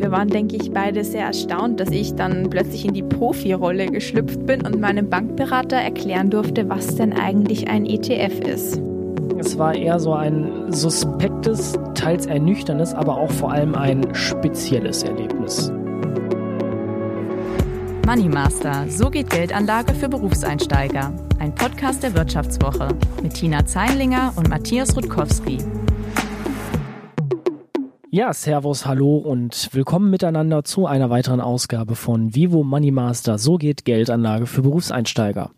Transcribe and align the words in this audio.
wir 0.00 0.10
waren, 0.10 0.28
denke 0.28 0.56
ich, 0.56 0.70
beide 0.70 1.04
sehr 1.04 1.26
erstaunt, 1.26 1.78
dass 1.78 1.90
ich 1.90 2.14
dann 2.14 2.48
plötzlich 2.48 2.86
in 2.86 2.94
die 2.94 3.02
Profi-Rolle 3.02 3.86
geschlüpft 3.86 4.46
bin 4.46 4.64
und 4.64 4.80
meinem 4.80 5.10
Bankberater 5.10 5.76
erklären 5.76 6.30
durfte, 6.30 6.68
was 6.68 6.94
denn 6.94 7.12
eigentlich 7.12 7.68
ein 7.68 7.84
ETF 7.84 8.40
ist. 8.40 8.80
Es 9.38 9.58
war 9.58 9.74
eher 9.74 9.98
so 10.00 10.12
ein 10.14 10.72
suspektes, 10.72 11.74
teils 11.94 12.26
ernüchterndes, 12.26 12.94
aber 12.94 13.18
auch 13.18 13.30
vor 13.30 13.52
allem 13.52 13.74
ein 13.74 14.14
spezielles 14.14 15.02
Erlebnis. 15.02 15.70
Money 18.06 18.28
Master, 18.28 18.86
so 18.88 19.10
geht 19.10 19.30
Geldanlage 19.30 19.94
für 19.94 20.08
Berufseinsteiger. 20.08 21.12
Ein 21.38 21.54
Podcast 21.54 22.02
der 22.02 22.14
Wirtschaftswoche 22.14 22.88
mit 23.22 23.34
Tina 23.34 23.64
Zeinlinger 23.64 24.32
und 24.36 24.48
Matthias 24.48 24.96
Rutkowski. 24.96 25.58
Ja, 28.12 28.32
Servus, 28.32 28.86
hallo 28.86 29.18
und 29.18 29.68
willkommen 29.70 30.10
miteinander 30.10 30.64
zu 30.64 30.84
einer 30.84 31.10
weiteren 31.10 31.40
Ausgabe 31.40 31.94
von 31.94 32.34
Vivo 32.34 32.64
Money 32.64 32.90
Master, 32.90 33.38
so 33.38 33.56
geht 33.56 33.84
Geldanlage 33.84 34.46
für 34.46 34.62
Berufseinsteiger. 34.62 35.52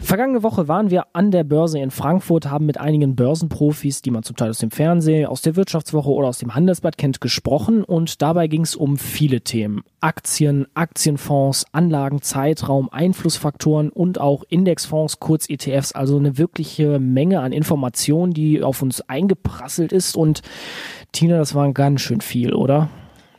Vergangene 0.00 0.44
Woche 0.44 0.68
waren 0.68 0.90
wir 0.90 1.06
an 1.12 1.32
der 1.32 1.42
Börse 1.42 1.80
in 1.80 1.90
Frankfurt, 1.90 2.48
haben 2.48 2.66
mit 2.66 2.78
einigen 2.78 3.16
Börsenprofis, 3.16 4.00
die 4.00 4.12
man 4.12 4.22
zum 4.22 4.36
Teil 4.36 4.50
aus 4.50 4.58
dem 4.58 4.70
Fernsehen, 4.70 5.26
aus 5.26 5.42
der 5.42 5.56
Wirtschaftswoche 5.56 6.10
oder 6.10 6.28
aus 6.28 6.38
dem 6.38 6.54
Handelsblatt 6.54 6.96
kennt, 6.96 7.20
gesprochen 7.20 7.82
und 7.82 8.22
dabei 8.22 8.46
ging 8.46 8.62
es 8.62 8.76
um 8.76 8.96
viele 8.96 9.40
Themen. 9.40 9.82
Aktien, 10.00 10.66
Aktienfonds, 10.74 11.66
Anlagen, 11.72 12.22
Zeitraum, 12.22 12.88
Einflussfaktoren 12.90 13.90
und 13.90 14.20
auch 14.20 14.44
Indexfonds, 14.48 15.18
kurz 15.18 15.50
ETFs, 15.50 15.92
also 15.92 16.16
eine 16.16 16.38
wirkliche 16.38 17.00
Menge 17.00 17.40
an 17.40 17.52
Informationen, 17.52 18.32
die 18.32 18.62
auf 18.62 18.82
uns 18.82 19.00
eingeprasselt 19.02 19.92
ist 19.92 20.16
und 20.16 20.42
Tina, 21.10 21.38
das 21.38 21.54
war 21.54 21.70
ganz 21.72 22.02
schön 22.02 22.20
viel, 22.20 22.54
oder? 22.54 22.88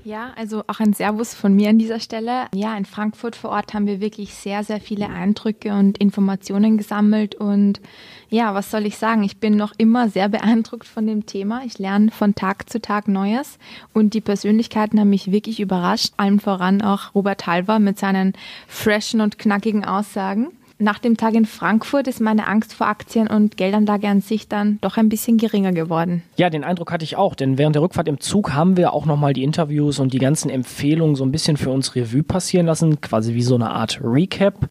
Ja, 0.09 0.31
also 0.35 0.63
auch 0.65 0.79
ein 0.79 0.93
Servus 0.93 1.35
von 1.35 1.53
mir 1.53 1.69
an 1.69 1.77
dieser 1.77 1.99
Stelle. 1.99 2.47
Ja, 2.51 2.75
in 2.75 2.85
Frankfurt 2.85 3.35
vor 3.35 3.51
Ort 3.51 3.75
haben 3.75 3.85
wir 3.85 4.01
wirklich 4.01 4.33
sehr, 4.33 4.63
sehr 4.63 4.81
viele 4.81 5.07
Eindrücke 5.07 5.71
und 5.71 5.99
Informationen 5.99 6.79
gesammelt. 6.79 7.35
Und 7.35 7.79
ja, 8.27 8.55
was 8.55 8.71
soll 8.71 8.87
ich 8.87 8.97
sagen? 8.97 9.21
Ich 9.21 9.37
bin 9.37 9.55
noch 9.55 9.71
immer 9.77 10.09
sehr 10.09 10.27
beeindruckt 10.27 10.87
von 10.87 11.05
dem 11.05 11.27
Thema. 11.27 11.61
Ich 11.63 11.77
lerne 11.77 12.09
von 12.09 12.33
Tag 12.33 12.71
zu 12.71 12.81
Tag 12.81 13.07
Neues. 13.07 13.59
Und 13.93 14.15
die 14.15 14.21
Persönlichkeiten 14.21 14.99
haben 14.99 15.11
mich 15.11 15.31
wirklich 15.31 15.59
überrascht. 15.59 16.13
Allen 16.17 16.39
voran 16.39 16.81
auch 16.81 17.13
Robert 17.13 17.45
Halver 17.45 17.77
mit 17.77 17.99
seinen 17.99 18.33
freshen 18.67 19.21
und 19.21 19.37
knackigen 19.37 19.85
Aussagen 19.85 20.47
nach 20.79 20.99
dem 20.99 21.17
Tag 21.17 21.35
in 21.35 21.45
Frankfurt 21.45 22.07
ist 22.07 22.21
meine 22.21 22.47
Angst 22.47 22.73
vor 22.73 22.87
Aktien 22.87 23.27
und 23.27 23.57
Geldanlage 23.57 24.07
an 24.07 24.21
sich 24.21 24.47
dann 24.47 24.79
doch 24.81 24.97
ein 24.97 25.09
bisschen 25.09 25.37
geringer 25.37 25.73
geworden. 25.73 26.23
Ja, 26.37 26.49
den 26.49 26.63
Eindruck 26.63 26.91
hatte 26.91 27.03
ich 27.03 27.15
auch, 27.17 27.35
denn 27.35 27.57
während 27.57 27.75
der 27.75 27.83
Rückfahrt 27.83 28.07
im 28.07 28.19
Zug 28.19 28.53
haben 28.53 28.77
wir 28.77 28.93
auch 28.93 29.05
nochmal 29.05 29.33
die 29.33 29.43
Interviews 29.43 29.99
und 29.99 30.13
die 30.13 30.19
ganzen 30.19 30.49
Empfehlungen 30.49 31.15
so 31.15 31.23
ein 31.25 31.31
bisschen 31.31 31.57
für 31.57 31.69
uns 31.69 31.95
Revue 31.95 32.23
passieren 32.23 32.65
lassen, 32.65 33.01
quasi 33.01 33.33
wie 33.33 33.43
so 33.43 33.55
eine 33.55 33.69
Art 33.71 33.99
Recap. 34.01 34.69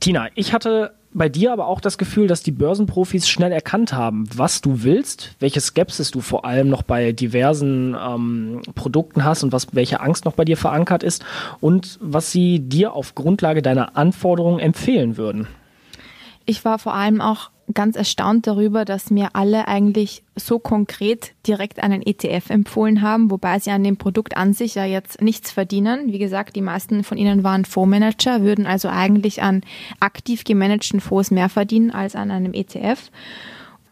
Tina, 0.00 0.28
ich 0.34 0.52
hatte 0.52 0.94
bei 1.14 1.28
dir 1.28 1.52
aber 1.52 1.66
auch 1.66 1.80
das 1.80 1.98
Gefühl, 1.98 2.26
dass 2.26 2.42
die 2.42 2.52
Börsenprofis 2.52 3.28
schnell 3.28 3.52
erkannt 3.52 3.92
haben, 3.92 4.24
was 4.34 4.60
du 4.60 4.82
willst, 4.82 5.34
welche 5.40 5.60
Skepsis 5.60 6.10
du 6.10 6.20
vor 6.20 6.44
allem 6.44 6.68
noch 6.68 6.82
bei 6.82 7.12
diversen 7.12 7.94
ähm, 7.98 8.62
Produkten 8.74 9.24
hast 9.24 9.42
und 9.42 9.52
was, 9.52 9.68
welche 9.72 10.00
Angst 10.00 10.24
noch 10.24 10.34
bei 10.34 10.44
dir 10.44 10.56
verankert 10.56 11.02
ist 11.02 11.24
und 11.60 11.98
was 12.00 12.32
sie 12.32 12.60
dir 12.60 12.94
auf 12.94 13.14
Grundlage 13.14 13.62
deiner 13.62 13.96
Anforderungen 13.96 14.58
empfehlen 14.58 15.16
würden. 15.16 15.46
Ich 16.44 16.64
war 16.64 16.78
vor 16.78 16.94
allem 16.94 17.20
auch 17.20 17.51
ganz 17.72 17.96
erstaunt 17.96 18.46
darüber, 18.46 18.84
dass 18.84 19.10
mir 19.10 19.30
alle 19.34 19.68
eigentlich 19.68 20.22
so 20.36 20.58
konkret 20.58 21.32
direkt 21.46 21.82
einen 21.82 22.02
ETF 22.02 22.50
empfohlen 22.50 23.02
haben, 23.02 23.30
wobei 23.30 23.58
sie 23.58 23.70
an 23.70 23.84
dem 23.84 23.96
Produkt 23.96 24.36
an 24.36 24.52
sich 24.52 24.74
ja 24.74 24.84
jetzt 24.84 25.20
nichts 25.20 25.50
verdienen. 25.50 26.12
Wie 26.12 26.18
gesagt, 26.18 26.56
die 26.56 26.62
meisten 26.62 27.04
von 27.04 27.18
ihnen 27.18 27.44
waren 27.44 27.64
Fondsmanager, 27.64 28.42
würden 28.42 28.66
also 28.66 28.88
eigentlich 28.88 29.42
an 29.42 29.62
aktiv 30.00 30.44
gemanagten 30.44 31.00
Fonds 31.00 31.30
mehr 31.30 31.48
verdienen 31.48 31.90
als 31.90 32.16
an 32.16 32.30
einem 32.30 32.54
ETF. 32.54 33.10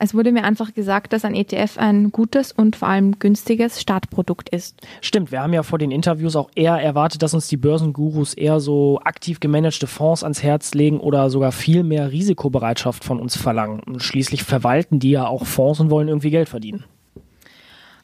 Es 0.02 0.14
wurde 0.14 0.32
mir 0.32 0.44
einfach 0.44 0.72
gesagt, 0.72 1.12
dass 1.12 1.26
ein 1.26 1.34
ETF 1.34 1.76
ein 1.76 2.10
gutes 2.10 2.52
und 2.52 2.74
vor 2.74 2.88
allem 2.88 3.18
günstiges 3.18 3.82
Startprodukt 3.82 4.48
ist. 4.48 4.80
Stimmt, 5.02 5.30
wir 5.30 5.42
haben 5.42 5.52
ja 5.52 5.62
vor 5.62 5.78
den 5.78 5.90
Interviews 5.90 6.36
auch 6.36 6.48
eher 6.54 6.76
erwartet, 6.76 7.22
dass 7.22 7.34
uns 7.34 7.48
die 7.48 7.58
Börsengurus 7.58 8.32
eher 8.32 8.60
so 8.60 8.98
aktiv 9.04 9.40
gemanagte 9.40 9.86
Fonds 9.86 10.22
ans 10.22 10.42
Herz 10.42 10.72
legen 10.72 11.00
oder 11.00 11.28
sogar 11.28 11.52
viel 11.52 11.82
mehr 11.82 12.12
Risikobereitschaft 12.12 13.04
von 13.04 13.20
uns 13.20 13.36
verlangen. 13.36 13.82
schließlich 13.98 14.42
verwalten 14.42 15.00
die 15.00 15.10
ja 15.10 15.26
auch 15.26 15.44
Fonds 15.44 15.80
und 15.80 15.90
wollen 15.90 16.08
irgendwie 16.08 16.30
Geld 16.30 16.48
verdienen. 16.48 16.84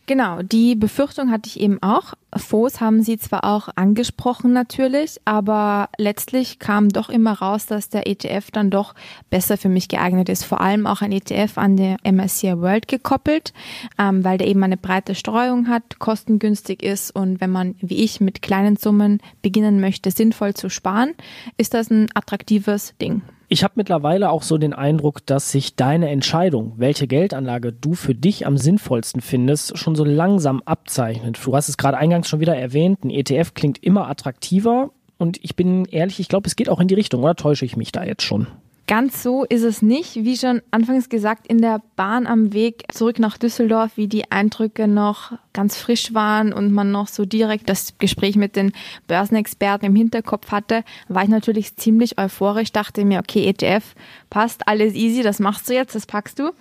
Genau, 0.09 0.41
die 0.41 0.77
Befürchtung 0.77 1.33
hatte 1.33 1.49
ich 1.49 1.59
eben 1.59 1.83
auch. 1.83 2.15
Fonds 2.37 2.81
haben 2.81 3.03
Sie 3.03 3.19
zwar 3.19 3.43
auch 3.43 3.69
angesprochen 3.75 4.53
natürlich, 4.53 5.21
aber 5.25 5.89
letztlich 5.99 6.61
kam 6.61 6.91
doch 6.91 7.09
immer 7.09 7.33
raus, 7.33 7.67
dass 7.67 7.89
der 7.89 8.07
ETF 8.07 8.53
dann 8.53 8.71
doch 8.71 8.95
besser 9.31 9.57
für 9.57 9.69
mich 9.69 9.89
geeignet 9.89 10.29
ist. 10.29 10.45
Vor 10.45 10.61
allem 10.61 10.87
auch 10.87 11.03
ein 11.03 11.11
ETF 11.11 11.59
an 11.59 11.77
der 11.77 11.97
MSCI 12.05 12.61
World 12.61 12.87
gekoppelt, 12.87 13.53
ähm, 13.99 14.23
weil 14.23 14.39
der 14.39 14.47
eben 14.47 14.63
eine 14.63 14.77
breite 14.77 15.17
Streuung 15.17 15.69
hat, 15.69 15.99
kostengünstig 15.99 16.85
ist 16.85 17.11
und 17.11 17.41
wenn 17.41 17.51
man 17.51 17.75
wie 17.81 18.05
ich 18.05 18.21
mit 18.21 18.43
kleinen 18.43 18.77
Summen 18.77 19.21
beginnen 19.43 19.81
möchte, 19.81 20.13
sinnvoll 20.13 20.55
zu 20.55 20.71
sparen, 20.71 21.15
ist 21.57 21.75
das 21.75 21.91
ein 21.91 22.07
attraktives 22.15 22.95
Ding. 23.03 23.23
Ich 23.49 23.63
habe 23.63 23.75
mittlerweile 23.77 24.31
auch 24.31 24.43
so 24.43 24.59
den 24.59 24.73
Eindruck, 24.73 25.25
dass 25.25 25.53
sich 25.53 25.77
deine 25.77 26.09
Entscheidung, 26.11 26.73
welche 26.77 27.07
Geldanlage 27.07 27.73
du 27.73 27.95
für 27.95 28.15
dich 28.15 28.45
am 28.45 28.57
sinnvollsten 28.57 29.21
findest, 29.21 29.79
schon 29.79 29.95
so 29.95 30.05
langsam 30.05 30.63
abzeichnet. 30.65 31.39
Du 31.45 31.55
hast 31.55 31.69
es 31.69 31.77
gerade 31.77 31.97
eingangs 31.97 32.29
schon 32.29 32.41
wieder 32.41 32.57
erwähnt, 32.57 33.05
ein 33.05 33.11
ETF 33.11 33.55
klingt 33.55 33.83
immer 33.85 34.09
attraktiver 34.09 34.91
und 35.17 35.39
ich 35.45 35.55
bin 35.55 35.85
ehrlich, 35.85 36.19
ich 36.19 36.29
glaube, 36.29 36.49
es 36.49 36.57
geht 36.57 36.69
auch 36.69 36.81
in 36.81 36.89
die 36.89 36.95
Richtung, 36.95 37.23
oder 37.23 37.37
täusche 37.37 37.65
ich 37.65 37.77
mich 37.77 37.93
da 37.93 38.05
jetzt 38.05 38.23
schon? 38.23 38.49
Ganz 38.89 39.21
so 39.21 39.45
ist 39.45 39.65
es 39.65 39.83
nicht. 39.83 40.15
Wie 40.15 40.37
schon 40.37 40.63
anfangs 40.71 41.09
gesagt, 41.09 41.49
in 41.49 41.61
der 41.61 41.83
Bahn 41.97 42.29
am 42.29 42.53
Weg 42.53 42.85
zurück 42.93 43.19
nach 43.19 43.37
Düsseldorf, 43.37 43.97
wie 43.97 44.07
die 44.07 44.31
Eindrücke 44.31 44.87
noch 44.87 45.33
ganz 45.53 45.77
frisch 45.77 46.15
waren 46.15 46.53
und 46.53 46.73
man 46.73 46.93
noch 46.93 47.09
so 47.09 47.25
direkt 47.25 47.69
das 47.69 47.99
Gespräch 47.99 48.37
mit 48.37 48.55
den 48.55 48.73
Börsenexperten 49.09 49.89
im 49.89 49.97
Hinterkopf 49.97 50.53
hatte, 50.53 50.85
war 51.09 51.25
ich 51.25 51.29
natürlich 51.29 51.75
ziemlich 51.75 52.17
euphorisch, 52.17 52.71
dachte 52.71 53.05
mir, 53.05 53.19
okay, 53.19 53.47
ETF 53.47 53.97
passt, 54.31 54.69
alles 54.69 54.95
easy, 54.95 55.25
das 55.25 55.41
machst 55.41 55.69
du 55.69 55.75
jetzt, 55.75 55.97
das 55.97 56.07
packst 56.07 56.39
du. 56.39 56.53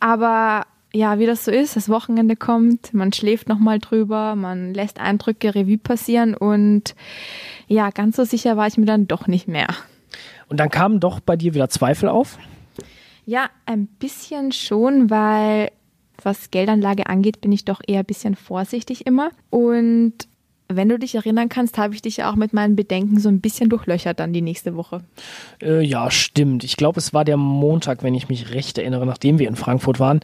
Aber 0.00 0.66
ja, 0.92 1.18
wie 1.18 1.26
das 1.26 1.46
so 1.46 1.50
ist, 1.50 1.76
das 1.76 1.88
Wochenende 1.88 2.36
kommt, 2.36 2.92
man 2.92 3.10
schläft 3.14 3.48
nochmal 3.48 3.78
drüber, 3.78 4.34
man 4.36 4.74
lässt 4.74 5.00
Eindrücke 5.00 5.54
Revue 5.54 5.78
passieren 5.78 6.34
und 6.34 6.94
ja, 7.68 7.88
ganz 7.88 8.16
so 8.16 8.24
sicher 8.24 8.58
war 8.58 8.66
ich 8.66 8.76
mir 8.76 8.86
dann 8.86 9.06
doch 9.06 9.28
nicht 9.28 9.48
mehr. 9.48 9.68
Und 10.50 10.58
dann 10.58 10.68
kamen 10.68 11.00
doch 11.00 11.20
bei 11.20 11.36
dir 11.36 11.54
wieder 11.54 11.70
Zweifel 11.70 12.08
auf? 12.08 12.38
Ja, 13.24 13.48
ein 13.64 13.86
bisschen 13.86 14.52
schon, 14.52 15.08
weil 15.08 15.70
was 16.22 16.50
Geldanlage 16.50 17.06
angeht, 17.06 17.40
bin 17.40 17.52
ich 17.52 17.64
doch 17.64 17.80
eher 17.86 18.00
ein 18.00 18.04
bisschen 18.04 18.34
vorsichtig 18.34 19.06
immer. 19.06 19.30
Und 19.48 20.14
wenn 20.76 20.88
du 20.88 20.98
dich 20.98 21.14
erinnern 21.14 21.48
kannst, 21.48 21.78
habe 21.78 21.94
ich 21.94 22.02
dich 22.02 22.18
ja 22.18 22.30
auch 22.30 22.36
mit 22.36 22.52
meinen 22.52 22.76
Bedenken 22.76 23.18
so 23.18 23.28
ein 23.28 23.40
bisschen 23.40 23.68
durchlöchert 23.68 24.20
dann 24.20 24.32
die 24.32 24.42
nächste 24.42 24.76
Woche. 24.76 25.02
Äh, 25.60 25.84
ja, 25.84 26.10
stimmt. 26.10 26.64
Ich 26.64 26.76
glaube, 26.76 26.98
es 26.98 27.12
war 27.12 27.24
der 27.24 27.36
Montag, 27.36 28.02
wenn 28.02 28.14
ich 28.14 28.28
mich 28.28 28.54
recht 28.54 28.78
erinnere, 28.78 29.06
nachdem 29.06 29.38
wir 29.38 29.48
in 29.48 29.56
Frankfurt 29.56 30.00
waren. 30.00 30.20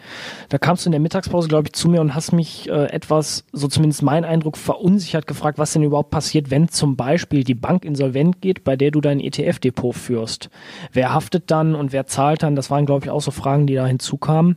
Da 0.49 0.59
kamst 0.59 0.84
du 0.84 0.89
in 0.89 0.93
der 0.93 1.01
Mittagspause, 1.01 1.49
glaube 1.49 1.69
ich, 1.69 1.73
zu 1.73 1.89
mir 1.89 2.01
und 2.01 2.15
hast 2.15 2.33
mich 2.33 2.69
äh, 2.69 2.91
etwas, 2.91 3.45
so 3.53 3.69
zumindest 3.69 4.03
mein 4.03 4.25
Eindruck, 4.25 4.57
verunsichert 4.57 5.27
gefragt, 5.27 5.59
was 5.59 5.73
denn 5.73 5.83
überhaupt 5.83 6.11
passiert, 6.11 6.51
wenn 6.51 6.69
zum 6.69 6.97
Beispiel 6.97 7.45
die 7.45 7.55
Bank 7.55 7.84
insolvent 7.84 8.41
geht, 8.41 8.65
bei 8.65 8.77
der 8.77 8.91
du 8.91 9.01
dein 9.01 9.21
ETF-Depot 9.21 9.95
führst. 9.95 10.51
Wer 10.93 11.13
haftet 11.13 11.51
dann 11.51 11.75
und 11.75 11.93
wer 11.93 12.07
zahlt 12.07 12.43
dann? 12.43 12.57
Das 12.57 12.71
waren, 12.71 12.87
glaube 12.87 13.07
ich, 13.07 13.11
auch 13.11 13.21
so 13.21 13.31
Fragen, 13.31 13.67
die 13.67 13.75
da 13.75 13.87
hinzukamen. 13.87 14.57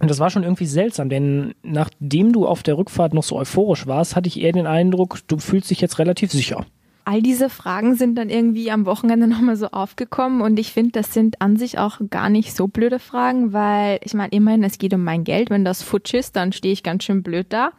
Und 0.00 0.10
das 0.10 0.20
war 0.20 0.30
schon 0.30 0.44
irgendwie 0.44 0.66
seltsam, 0.66 1.08
denn 1.08 1.54
nachdem 1.62 2.32
du 2.32 2.46
auf 2.46 2.62
der 2.62 2.78
Rückfahrt 2.78 3.14
noch 3.14 3.24
so 3.24 3.36
euphorisch 3.36 3.86
warst, 3.86 4.14
hatte 4.14 4.28
ich 4.28 4.40
eher 4.40 4.52
den 4.52 4.66
Eindruck, 4.66 5.18
du 5.26 5.38
fühlst 5.38 5.70
dich 5.70 5.80
jetzt 5.80 5.98
relativ 5.98 6.30
sicher. 6.30 6.64
All 7.04 7.22
diese 7.22 7.48
Fragen 7.48 7.94
sind 7.94 8.16
dann 8.16 8.28
irgendwie 8.28 8.70
am 8.70 8.84
Wochenende 8.84 9.26
nochmal 9.28 9.56
so 9.56 9.68
aufgekommen 9.68 10.42
und 10.42 10.58
ich 10.58 10.72
finde, 10.72 10.92
das 10.92 11.14
sind 11.14 11.40
an 11.40 11.56
sich 11.56 11.78
auch 11.78 12.00
gar 12.10 12.28
nicht 12.28 12.54
so 12.54 12.68
blöde 12.68 12.98
Fragen, 12.98 13.52
weil 13.54 13.98
ich 14.04 14.12
meine, 14.12 14.30
immerhin, 14.32 14.62
es 14.62 14.78
geht 14.78 14.92
um 14.92 15.02
mein 15.02 15.24
Geld. 15.24 15.48
Wenn 15.48 15.64
das 15.64 15.82
futsch 15.82 16.12
ist, 16.12 16.36
dann 16.36 16.52
stehe 16.52 16.72
ich 16.72 16.82
ganz 16.82 17.04
schön 17.04 17.22
blöd 17.22 17.46
da. 17.48 17.72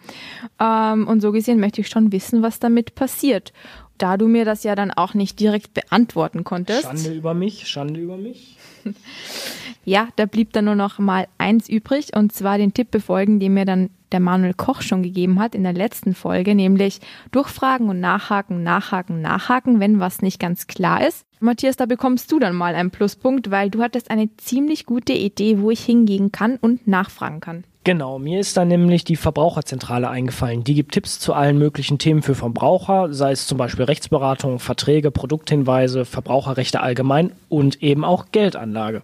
Ähm, 0.60 1.08
und 1.08 1.22
so 1.22 1.32
gesehen 1.32 1.60
möchte 1.60 1.82
ich 1.82 1.90
schon 1.90 2.12
wissen, 2.12 2.42
was 2.42 2.60
damit 2.60 2.96
passiert. 2.96 3.54
Da 4.00 4.18
du 4.18 4.28
mir 4.28 4.46
das 4.46 4.64
ja 4.64 4.76
dann 4.76 4.92
auch 4.92 5.14
nicht 5.14 5.40
direkt 5.40 5.74
beantworten 5.76 6.44
konntest. 6.44 6.84
Schande 6.84 7.14
über 7.14 7.34
mich, 7.34 7.68
Schande 7.68 8.00
über 8.00 8.18
mich. 8.18 8.58
ja, 9.86 10.08
da 10.16 10.26
blieb 10.26 10.54
dann 10.54 10.66
nur 10.66 10.76
noch 10.76 10.98
mal 10.98 11.28
eins 11.38 11.70
übrig 11.70 12.16
und 12.16 12.32
zwar 12.32 12.58
den 12.58 12.74
Tipp 12.74 12.90
befolgen, 12.92 13.40
den 13.40 13.54
mir 13.54 13.66
dann 13.66 13.92
der 14.12 14.20
Manuel 14.20 14.54
Koch 14.54 14.82
schon 14.82 15.04
gegeben 15.04 15.40
hat 15.40 15.54
in 15.54 15.64
der 15.64 15.74
letzten 15.74 16.16
Folge, 16.16 16.56
nämlich 16.56 17.00
durchfragen 17.32 17.90
und 17.90 18.00
nachhaken, 18.00 18.64
nachhaken, 18.64 19.22
nachhaken, 19.22 19.80
wenn 19.80 20.00
was 20.00 20.22
nicht 20.22 20.40
ganz 20.40 20.68
klar 20.68 21.06
ist. 21.06 21.26
Matthias, 21.40 21.78
da 21.78 21.86
bekommst 21.86 22.32
du 22.32 22.40
dann 22.40 22.56
mal 22.56 22.76
einen 22.76 22.92
Pluspunkt, 22.92 23.52
weil 23.52 23.70
du 23.70 23.82
hattest 23.82 24.12
eine 24.12 24.36
ziemlich 24.38 24.86
gute 24.86 25.14
Idee, 25.14 25.60
wo 25.60 25.72
ich 25.72 25.84
hingehen 25.84 26.32
kann 26.32 26.58
und 26.58 26.88
nachfragen 26.88 27.40
kann. 27.40 27.64
Genau, 27.86 28.20
mir 28.20 28.42
ist 28.42 28.58
da 28.58 28.66
nämlich 28.66 29.06
die 29.06 29.16
Verbraucherzentrale 29.16 30.10
eingefallen. 30.10 30.66
Die 30.66 30.74
gibt 30.74 30.92
Tipps 30.92 31.18
zu 31.18 31.34
allen 31.34 31.58
möglichen 31.58 31.98
Themen 31.98 32.22
für 32.22 32.36
Verbraucher, 32.36 33.14
sei 33.14 33.32
es 33.32 33.48
zum 33.48 33.58
Beispiel 33.58 33.86
Rechtsberatung, 33.86 34.60
Verträge, 34.60 35.12
Produkthinweise, 35.12 36.04
Verbraucherrechte 36.04 36.82
allgemein 36.82 37.32
und 37.48 37.82
eben 37.82 38.04
auch 38.04 38.28
Geldanlage. 38.32 39.02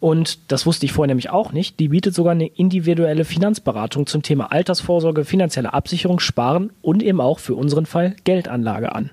Und 0.00 0.52
das 0.52 0.66
wusste 0.66 0.84
ich 0.86 0.92
vorher 0.92 1.06
nämlich 1.06 1.30
auch 1.30 1.52
nicht. 1.52 1.78
Die 1.78 1.88
bietet 1.88 2.14
sogar 2.14 2.32
eine 2.32 2.46
individuelle 2.46 3.24
Finanzberatung 3.24 4.06
zum 4.06 4.22
Thema 4.22 4.50
Altersvorsorge, 4.52 5.24
finanzielle 5.24 5.72
Absicherung, 5.72 6.18
Sparen 6.18 6.72
und 6.82 7.02
eben 7.02 7.20
auch 7.20 7.38
für 7.38 7.54
unseren 7.54 7.86
Fall 7.86 8.16
Geldanlage 8.24 8.94
an. 8.94 9.12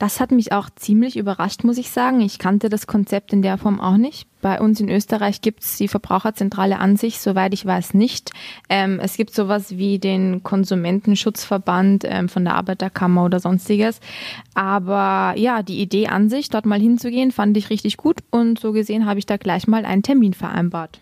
Das 0.00 0.18
hat 0.18 0.30
mich 0.32 0.50
auch 0.52 0.70
ziemlich 0.70 1.18
überrascht, 1.18 1.62
muss 1.62 1.76
ich 1.76 1.90
sagen. 1.90 2.22
Ich 2.22 2.38
kannte 2.38 2.70
das 2.70 2.86
Konzept 2.86 3.34
in 3.34 3.42
der 3.42 3.58
Form 3.58 3.82
auch 3.82 3.98
nicht. 3.98 4.26
Bei 4.40 4.58
uns 4.58 4.80
in 4.80 4.88
Österreich 4.88 5.42
gibt 5.42 5.62
es 5.62 5.76
die 5.76 5.88
Verbraucherzentrale 5.88 6.78
an 6.78 6.96
sich, 6.96 7.20
soweit 7.20 7.52
ich 7.52 7.66
weiß, 7.66 7.92
nicht. 7.92 8.30
Ähm, 8.70 8.98
es 8.98 9.18
gibt 9.18 9.34
sowas 9.34 9.76
wie 9.76 9.98
den 9.98 10.42
Konsumentenschutzverband 10.42 12.04
ähm, 12.08 12.30
von 12.30 12.44
der 12.44 12.54
Arbeiterkammer 12.54 13.26
oder 13.26 13.40
sonstiges. 13.40 14.00
Aber 14.54 15.34
ja, 15.36 15.62
die 15.62 15.82
Idee 15.82 16.06
an 16.06 16.30
sich, 16.30 16.48
dort 16.48 16.64
mal 16.64 16.80
hinzugehen, 16.80 17.30
fand 17.30 17.54
ich 17.58 17.68
richtig 17.68 17.98
gut 17.98 18.20
und 18.30 18.58
so 18.58 18.72
gesehen 18.72 19.04
habe 19.04 19.18
ich 19.18 19.26
da 19.26 19.36
gleich 19.36 19.66
mal 19.66 19.84
einen 19.84 20.02
Termin 20.02 20.32
vereinbart. 20.32 20.98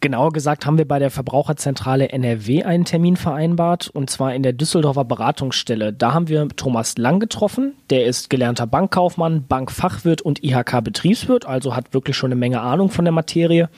Genauer 0.00 0.30
gesagt 0.30 0.64
haben 0.64 0.78
wir 0.78 0.86
bei 0.86 1.00
der 1.00 1.10
Verbraucherzentrale 1.10 2.10
NRW 2.10 2.62
einen 2.62 2.84
Termin 2.84 3.16
vereinbart 3.16 3.88
und 3.88 4.08
zwar 4.08 4.32
in 4.32 4.44
der 4.44 4.52
Düsseldorfer 4.52 5.04
Beratungsstelle. 5.04 5.92
Da 5.92 6.14
haben 6.14 6.28
wir 6.28 6.46
Thomas 6.50 6.96
Lang 6.98 7.18
getroffen. 7.18 7.74
Der 7.90 8.06
ist 8.06 8.30
gelernter 8.30 8.68
Bankkaufmann, 8.68 9.46
Bankfachwirt 9.48 10.22
und 10.22 10.44
IHK-Betriebswirt, 10.44 11.46
also 11.46 11.74
hat 11.74 11.94
wirklich 11.94 12.16
schon 12.16 12.28
eine 12.28 12.38
Menge 12.38 12.60
Ahnung 12.60 12.90
von 12.90 13.04
der 13.04 13.12
Materie. 13.12 13.70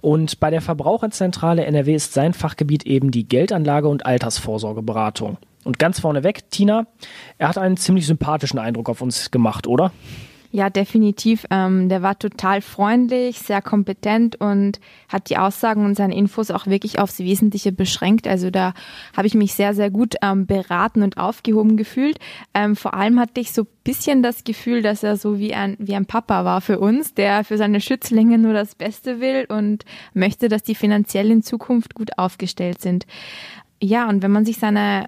Und 0.00 0.40
bei 0.40 0.50
der 0.50 0.62
Verbraucherzentrale 0.62 1.64
NRW 1.64 1.94
ist 1.94 2.12
sein 2.12 2.34
Fachgebiet 2.34 2.84
eben 2.84 3.12
die 3.12 3.28
Geldanlage 3.28 3.86
und 3.86 4.04
Altersvorsorgeberatung. 4.04 5.36
Und 5.62 5.78
ganz 5.78 6.00
vorneweg, 6.00 6.50
Tina, 6.50 6.86
er 7.38 7.48
hat 7.48 7.58
einen 7.58 7.76
ziemlich 7.76 8.08
sympathischen 8.08 8.58
Eindruck 8.58 8.88
auf 8.88 9.00
uns 9.00 9.30
gemacht, 9.30 9.68
oder? 9.68 9.92
Ja, 10.54 10.68
definitiv. 10.68 11.46
Ähm, 11.50 11.88
der 11.88 12.02
war 12.02 12.18
total 12.18 12.60
freundlich, 12.60 13.38
sehr 13.38 13.62
kompetent 13.62 14.38
und 14.38 14.80
hat 15.08 15.30
die 15.30 15.38
Aussagen 15.38 15.86
und 15.86 15.94
seine 15.94 16.14
Infos 16.14 16.50
auch 16.50 16.66
wirklich 16.66 16.98
aufs 16.98 17.20
Wesentliche 17.20 17.72
beschränkt. 17.72 18.28
Also 18.28 18.50
da 18.50 18.74
habe 19.16 19.26
ich 19.26 19.32
mich 19.32 19.54
sehr, 19.54 19.72
sehr 19.72 19.90
gut 19.90 20.16
ähm, 20.20 20.44
beraten 20.44 21.02
und 21.02 21.16
aufgehoben 21.16 21.78
gefühlt. 21.78 22.18
Ähm, 22.52 22.76
vor 22.76 22.92
allem 22.92 23.18
hatte 23.18 23.40
ich 23.40 23.52
so 23.52 23.66
bisschen 23.82 24.22
das 24.22 24.44
Gefühl, 24.44 24.82
dass 24.82 25.02
er 25.02 25.16
so 25.16 25.38
wie 25.38 25.54
ein, 25.54 25.74
wie 25.78 25.94
ein 25.94 26.04
Papa 26.04 26.44
war 26.44 26.60
für 26.60 26.78
uns, 26.78 27.14
der 27.14 27.44
für 27.44 27.56
seine 27.56 27.80
Schützlinge 27.80 28.36
nur 28.36 28.52
das 28.52 28.74
Beste 28.74 29.20
will 29.20 29.46
und 29.48 29.86
möchte, 30.12 30.50
dass 30.50 30.62
die 30.62 30.74
finanziell 30.74 31.30
in 31.30 31.42
Zukunft 31.42 31.94
gut 31.94 32.18
aufgestellt 32.18 32.82
sind. 32.82 33.06
Ja, 33.82 34.06
und 34.06 34.22
wenn 34.22 34.30
man 34.30 34.44
sich 34.44 34.58
seine 34.58 35.06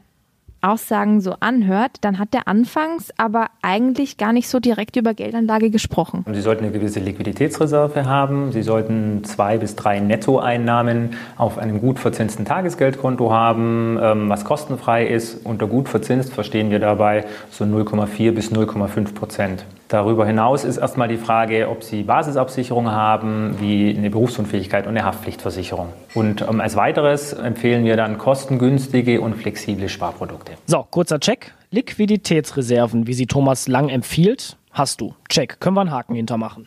Aussagen 0.64 1.20
so 1.20 1.34
anhört, 1.40 1.98
dann 2.00 2.18
hat 2.18 2.34
er 2.34 2.48
anfangs 2.48 3.12
aber 3.16 3.48
eigentlich 3.62 4.16
gar 4.16 4.32
nicht 4.32 4.48
so 4.48 4.60
direkt 4.60 4.96
über 4.96 5.14
Geldanlage 5.14 5.70
gesprochen. 5.70 6.24
Sie 6.32 6.40
sollten 6.40 6.64
eine 6.64 6.72
gewisse 6.72 7.00
Liquiditätsreserve 7.00 8.06
haben. 8.06 8.52
Sie 8.52 8.62
sollten 8.62 9.22
zwei 9.24 9.58
bis 9.58 9.76
drei 9.76 10.00
Nettoeinnahmen 10.00 11.10
auf 11.36 11.58
einem 11.58 11.80
gut 11.80 11.98
verzinsten 11.98 12.44
Tagesgeldkonto 12.44 13.30
haben, 13.30 13.98
ähm, 14.00 14.28
was 14.28 14.44
kostenfrei 14.44 15.06
ist. 15.06 15.44
Unter 15.44 15.66
gut 15.66 15.88
verzinst 15.88 16.32
verstehen 16.32 16.70
wir 16.70 16.78
dabei 16.78 17.24
so 17.50 17.64
0,4 17.64 18.32
bis 18.32 18.50
0,5 18.50 19.14
Prozent. 19.14 19.64
Darüber 19.94 20.26
hinaus 20.26 20.64
ist 20.64 20.78
erstmal 20.78 21.06
die 21.06 21.16
Frage, 21.16 21.68
ob 21.68 21.84
Sie 21.84 22.02
Basisabsicherung 22.02 22.90
haben, 22.90 23.54
wie 23.60 23.96
eine 23.96 24.10
Berufsunfähigkeit 24.10 24.88
und 24.88 24.96
eine 24.96 25.04
Haftpflichtversicherung. 25.04 25.92
Und 26.14 26.42
ähm, 26.42 26.60
als 26.60 26.74
weiteres 26.74 27.32
empfehlen 27.32 27.84
wir 27.84 27.96
dann 27.96 28.18
kostengünstige 28.18 29.20
und 29.20 29.36
flexible 29.36 29.88
Sparprodukte. 29.88 30.54
So, 30.66 30.84
kurzer 30.90 31.20
Check. 31.20 31.54
Liquiditätsreserven, 31.70 33.06
wie 33.06 33.14
sie 33.14 33.26
Thomas 33.26 33.68
Lang 33.68 33.88
empfiehlt, 33.88 34.56
hast 34.72 35.00
du. 35.00 35.14
Check. 35.28 35.60
Können 35.60 35.76
wir 35.76 35.82
einen 35.82 35.92
Haken 35.92 36.16
hintermachen. 36.16 36.66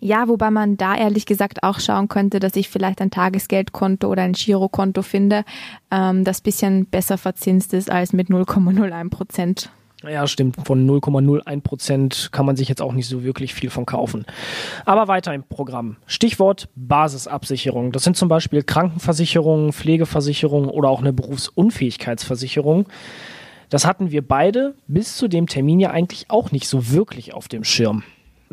Ja, 0.00 0.26
wobei 0.26 0.50
man 0.50 0.76
da 0.76 0.96
ehrlich 0.96 1.26
gesagt 1.26 1.62
auch 1.62 1.78
schauen 1.78 2.08
könnte, 2.08 2.40
dass 2.40 2.56
ich 2.56 2.68
vielleicht 2.68 3.00
ein 3.00 3.12
Tagesgeldkonto 3.12 4.08
oder 4.08 4.22
ein 4.22 4.32
Girokonto 4.32 5.02
finde, 5.02 5.44
ähm, 5.92 6.24
das 6.24 6.40
bisschen 6.40 6.86
besser 6.86 7.18
verzinst 7.18 7.72
ist 7.72 7.88
als 7.88 8.12
mit 8.12 8.30
0,01 8.30 9.10
Prozent. 9.10 9.70
Ja, 10.04 10.26
stimmt. 10.28 10.56
Von 10.64 10.88
0,01 10.88 11.60
Prozent 11.62 12.28
kann 12.30 12.46
man 12.46 12.56
sich 12.56 12.68
jetzt 12.68 12.80
auch 12.80 12.92
nicht 12.92 13.08
so 13.08 13.24
wirklich 13.24 13.52
viel 13.52 13.68
von 13.68 13.84
kaufen. 13.84 14.26
Aber 14.84 15.08
weiter 15.08 15.34
im 15.34 15.42
Programm. 15.42 15.96
Stichwort 16.06 16.68
Basisabsicherung. 16.76 17.90
Das 17.90 18.04
sind 18.04 18.16
zum 18.16 18.28
Beispiel 18.28 18.62
Krankenversicherungen, 18.62 19.72
Pflegeversicherungen 19.72 20.70
oder 20.70 20.88
auch 20.88 21.00
eine 21.00 21.12
Berufsunfähigkeitsversicherung. 21.12 22.86
Das 23.70 23.84
hatten 23.84 24.10
wir 24.12 24.26
beide 24.26 24.74
bis 24.86 25.16
zu 25.16 25.28
dem 25.28 25.46
Termin 25.46 25.80
ja 25.80 25.90
eigentlich 25.90 26.30
auch 26.30 26.52
nicht 26.52 26.68
so 26.68 26.90
wirklich 26.90 27.34
auf 27.34 27.48
dem 27.48 27.64
Schirm. 27.64 28.04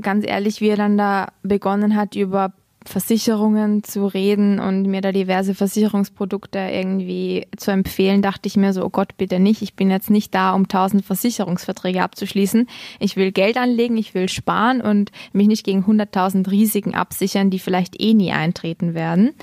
Ganz 0.02 0.26
ehrlich, 0.28 0.62
wie 0.62 0.70
er 0.70 0.78
dann 0.78 0.98
da 0.98 1.28
begonnen 1.42 1.96
hat, 1.96 2.16
über 2.16 2.54
Versicherungen 2.86 3.84
zu 3.84 4.06
reden 4.06 4.60
und 4.60 4.84
mir 4.84 5.02
da 5.02 5.12
diverse 5.12 5.56
Versicherungsprodukte 5.56 6.60
irgendwie 6.60 7.48
zu 7.58 7.72
empfehlen, 7.72 8.22
dachte 8.22 8.48
ich 8.48 8.58
mir 8.58 8.74
so, 8.74 8.84
oh 8.86 8.90
Gott, 8.90 9.18
bitte 9.18 9.40
nicht. 9.40 9.62
Ich 9.62 9.76
bin 9.76 9.90
jetzt 9.90 10.10
nicht 10.10 10.34
da, 10.34 10.54
um 10.54 10.68
tausend 10.68 11.06
Versicherungsverträge 11.06 12.04
abzuschließen. 12.04 12.68
Ich 13.00 13.16
will 13.16 13.32
Geld 13.32 13.58
anlegen, 13.58 13.98
ich 13.98 14.14
will 14.14 14.30
sparen 14.30 14.82
und 14.82 15.12
mich 15.34 15.48
nicht 15.48 15.66
gegen 15.66 15.86
hunderttausend 15.86 16.50
Risiken 16.50 16.96
absichern, 16.96 17.50
die 17.50 17.60
vielleicht 17.60 18.00
eh 18.02 18.14
nie 18.14 18.32
eintreten 18.32 18.94
werden. 18.94 19.34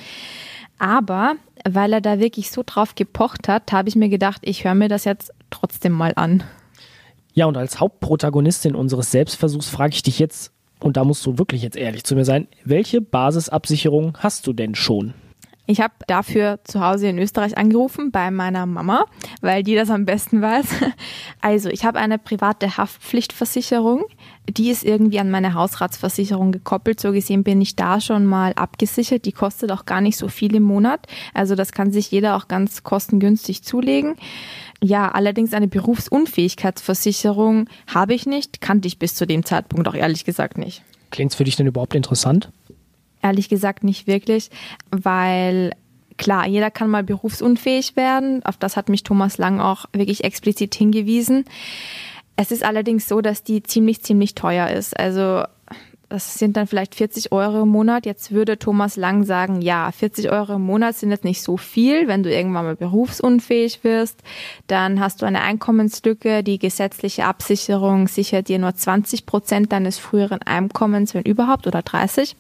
Aber 0.79 1.37
weil 1.65 1.93
er 1.93 2.01
da 2.01 2.19
wirklich 2.19 2.51
so 2.51 2.63
drauf 2.65 2.95
gepocht 2.95 3.49
hat, 3.49 3.73
habe 3.73 3.89
ich 3.89 3.97
mir 3.97 4.09
gedacht, 4.09 4.41
ich 4.45 4.65
höre 4.65 4.75
mir 4.75 4.89
das 4.89 5.05
jetzt 5.05 5.33
trotzdem 5.51 5.93
mal 5.93 6.13
an. 6.17 6.43
Ja, 7.35 7.47
und 7.47 7.57
als 7.57 7.81
Hauptprotagonistin 7.81 8.75
unseres 8.75 9.11
Selbstversuchs 9.11 9.69
frage 9.69 9.95
ich 9.95 10.03
dich 10.03 10.19
jetzt, 10.19 10.53
und 10.83 10.97
da 10.97 11.05
musst 11.05 11.25
du 11.27 11.39
wirklich 11.39 11.63
jetzt 11.63 11.77
ehrlich 11.77 12.05
zu 12.05 12.15
mir 12.15 12.25
sein, 12.25 12.49
welche 12.65 13.01
Basisabsicherung 13.01 14.19
hast 14.19 14.47
du 14.47 14.53
denn 14.53 14.75
schon? 14.75 15.15
Ich 15.73 15.81
habe 15.81 15.95
dafür 16.07 16.61
zu 16.65 16.85
Hause 16.85 17.09
in 17.09 17.19
Österreich 17.19 17.57
angerufen 17.57 18.11
bei 18.11 18.31
meiner 18.31 18.67
Mama, 18.67 19.07
weil 19.41 19.63
die 19.63 19.75
das 19.75 19.89
am 19.89 20.05
besten 20.05 20.43
weiß. 20.43 20.67
Also, 21.41 21.71
ich 21.71 21.85
habe 21.85 21.99
eine 21.99 22.19
private 22.19 22.77
Haftpflichtversicherung. 22.77 24.05
Die 24.49 24.71
ist 24.71 24.85
irgendwie 24.85 25.19
an 25.19 25.31
meine 25.31 25.55
Hausratsversicherung 25.55 26.53
gekoppelt. 26.53 27.01
So 27.01 27.11
gesehen 27.11 27.43
bin 27.43 27.61
ich 27.61 27.75
da 27.75 28.01
schon 28.01 28.27
mal 28.27 28.53
abgesichert. 28.53 29.25
Die 29.25 29.33
kostet 29.33 29.73
auch 29.73 29.85
gar 29.85 30.01
nicht 30.01 30.17
so 30.17 30.29
viel 30.29 30.55
im 30.55 30.63
Monat. 30.63 31.07
Also, 31.35 31.55
das 31.55 31.73
kann 31.73 31.91
sich 31.91 32.11
jeder 32.11 32.37
auch 32.37 32.49
ganz 32.49 32.85
kostengünstig 32.85 33.65
zulegen. 33.65 34.15
Ja, 34.83 35.11
allerdings 35.11 35.55
eine 35.55 35.69
Berufsunfähigkeitsversicherung 35.69 37.69
habe 37.93 38.15
ich 38.15 38.27
nicht, 38.27 38.61
kannte 38.61 38.87
ich 38.87 38.99
bis 38.99 39.15
zu 39.15 39.27
dem 39.27 39.45
Zeitpunkt 39.45 39.89
auch 39.89 39.95
ehrlich 39.95 40.25
gesagt 40.25 40.59
nicht. 40.59 40.83
Klingt 41.11 41.33
es 41.33 41.37
für 41.37 41.45
dich 41.45 41.57
denn 41.57 41.67
überhaupt 41.67 41.95
interessant? 41.95 42.51
Ehrlich 43.23 43.49
gesagt 43.49 43.85
nicht 43.85 44.07
wirklich, 44.07 44.51
weil 44.91 45.73
klar, 46.17 46.47
jeder 46.47 46.71
kann 46.71 46.91
mal 46.91 47.03
berufsunfähig 47.05 47.97
werden. 47.97 48.45
Auf 48.45 48.57
das 48.57 48.77
hat 48.77 48.89
mich 48.89 49.03
Thomas 49.03 49.39
Lang 49.39 49.61
auch 49.61 49.87
wirklich 49.93 50.25
explizit 50.25 50.75
hingewiesen. 50.75 51.45
Es 52.37 52.51
ist 52.51 52.65
allerdings 52.65 53.09
so, 53.09 53.21
dass 53.21 53.43
die 53.43 53.63
ziemlich, 53.63 54.03
ziemlich 54.03 54.35
teuer 54.35 54.69
ist. 54.69 54.99
Also 54.99 55.45
das 56.13 56.35
sind 56.35 56.59
dann 56.59 56.67
vielleicht 56.67 56.95
40 56.95 57.33
Euro 57.33 57.63
im 57.63 57.71
Monat. 57.71 58.05
Jetzt 58.05 58.33
würde 58.33 58.59
Thomas 58.59 58.97
Lang 58.97 59.25
sagen, 59.25 59.63
ja, 59.63 59.91
40 59.91 60.31
Euro 60.31 60.57
im 60.57 60.63
Monat 60.63 60.95
sind 60.95 61.11
jetzt 61.11 61.25
nicht 61.25 61.41
so 61.41 61.57
viel. 61.57 62.07
Wenn 62.07 62.23
du 62.23 62.31
irgendwann 62.31 62.67
mal 62.67 62.77
berufsunfähig 62.77 63.83
wirst, 63.83 64.21
dann 64.67 65.01
hast 65.01 65.23
du 65.23 65.27
eine 65.27 65.41
Einkommenslücke. 65.41 66.43
Die 66.43 66.59
gesetzliche 66.59 67.25
Absicherung 67.25 68.09
sichert 68.09 68.49
dir 68.49 68.59
nur 68.59 68.75
20 68.75 69.25
Prozent 69.25 69.73
deines 69.73 69.99
früheren 69.99 70.43
Einkommens, 70.43 71.15
wenn 71.15 71.23
überhaupt, 71.23 71.67
oder 71.67 71.81
30. 71.81 72.37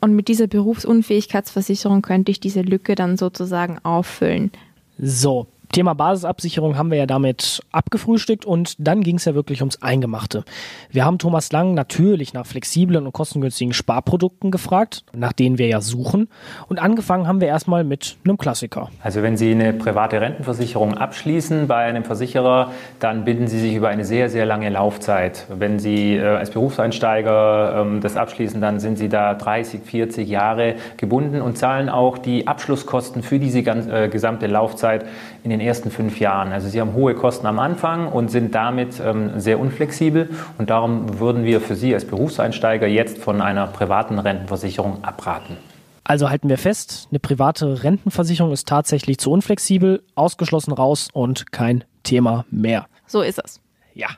Und 0.00 0.14
mit 0.14 0.28
dieser 0.28 0.46
Berufsunfähigkeitsversicherung 0.46 2.02
könnte 2.02 2.30
ich 2.30 2.38
diese 2.38 2.62
Lücke 2.62 2.94
dann 2.94 3.16
sozusagen 3.16 3.80
auffüllen. 3.82 4.52
So, 4.98 5.48
Thema 5.72 5.94
Basisabsicherung 5.94 6.76
haben 6.76 6.90
wir 6.90 6.98
ja 6.98 7.06
damit 7.06 7.60
abgefrühstückt 7.70 8.44
und 8.44 8.74
dann 8.78 9.02
ging 9.02 9.16
es 9.16 9.24
ja 9.24 9.36
wirklich 9.36 9.60
ums 9.60 9.80
Eingemachte. 9.82 10.44
Wir 10.90 11.04
haben 11.04 11.18
Thomas 11.18 11.52
Lang 11.52 11.74
natürlich 11.74 12.34
nach 12.34 12.44
flexiblen 12.44 13.06
und 13.06 13.12
kostengünstigen 13.12 13.72
Sparprodukten 13.72 14.50
gefragt, 14.50 15.04
nach 15.14 15.32
denen 15.32 15.58
wir 15.58 15.68
ja 15.68 15.80
suchen. 15.80 16.28
Und 16.68 16.80
angefangen 16.80 17.28
haben 17.28 17.40
wir 17.40 17.46
erstmal 17.46 17.84
mit 17.84 18.16
einem 18.24 18.36
Klassiker. 18.36 18.90
Also 19.00 19.22
wenn 19.22 19.36
Sie 19.36 19.52
eine 19.52 19.72
private 19.72 20.20
Rentenversicherung 20.20 20.98
abschließen 20.98 21.68
bei 21.68 21.84
einem 21.84 22.02
Versicherer, 22.02 22.72
dann 22.98 23.24
binden 23.24 23.46
Sie 23.46 23.60
sich 23.60 23.74
über 23.74 23.90
eine 23.90 24.04
sehr, 24.04 24.28
sehr 24.28 24.46
lange 24.46 24.70
Laufzeit. 24.70 25.46
Wenn 25.56 25.78
Sie 25.78 26.16
äh, 26.16 26.24
als 26.24 26.50
Berufseinsteiger 26.50 27.82
ähm, 27.82 28.00
das 28.00 28.16
abschließen, 28.16 28.60
dann 28.60 28.80
sind 28.80 28.98
Sie 28.98 29.08
da 29.08 29.34
30, 29.34 29.82
40 29.82 30.28
Jahre 30.28 30.74
gebunden 30.96 31.40
und 31.40 31.56
zahlen 31.58 31.88
auch 31.88 32.18
die 32.18 32.48
Abschlusskosten 32.48 33.22
für 33.22 33.38
diese 33.38 33.62
ganz, 33.62 33.86
äh, 33.86 34.08
gesamte 34.08 34.48
Laufzeit 34.48 35.04
in 35.44 35.50
den 35.50 35.59
den 35.60 35.68
ersten 35.68 35.90
fünf 35.90 36.18
Jahren. 36.18 36.52
Also 36.52 36.68
sie 36.68 36.80
haben 36.80 36.94
hohe 36.94 37.14
Kosten 37.14 37.46
am 37.46 37.58
Anfang 37.58 38.08
und 38.08 38.30
sind 38.30 38.54
damit 38.54 39.00
ähm, 39.00 39.38
sehr 39.38 39.60
unflexibel. 39.60 40.30
Und 40.58 40.70
darum 40.70 41.20
würden 41.20 41.44
wir 41.44 41.60
für 41.60 41.76
Sie 41.76 41.94
als 41.94 42.04
Berufseinsteiger 42.04 42.86
jetzt 42.86 43.18
von 43.18 43.40
einer 43.40 43.66
privaten 43.66 44.18
Rentenversicherung 44.18 45.04
abraten. 45.04 45.56
Also 46.04 46.28
halten 46.28 46.48
wir 46.48 46.58
fest, 46.58 47.06
eine 47.10 47.20
private 47.20 47.84
Rentenversicherung 47.84 48.52
ist 48.52 48.66
tatsächlich 48.66 49.18
zu 49.18 49.30
unflexibel, 49.30 50.02
ausgeschlossen 50.16 50.72
raus 50.72 51.08
und 51.12 51.52
kein 51.52 51.84
Thema 52.02 52.44
mehr. 52.50 52.86
So 53.06 53.22
ist 53.22 53.40
es. 53.44 53.60
Ja. 53.94 54.08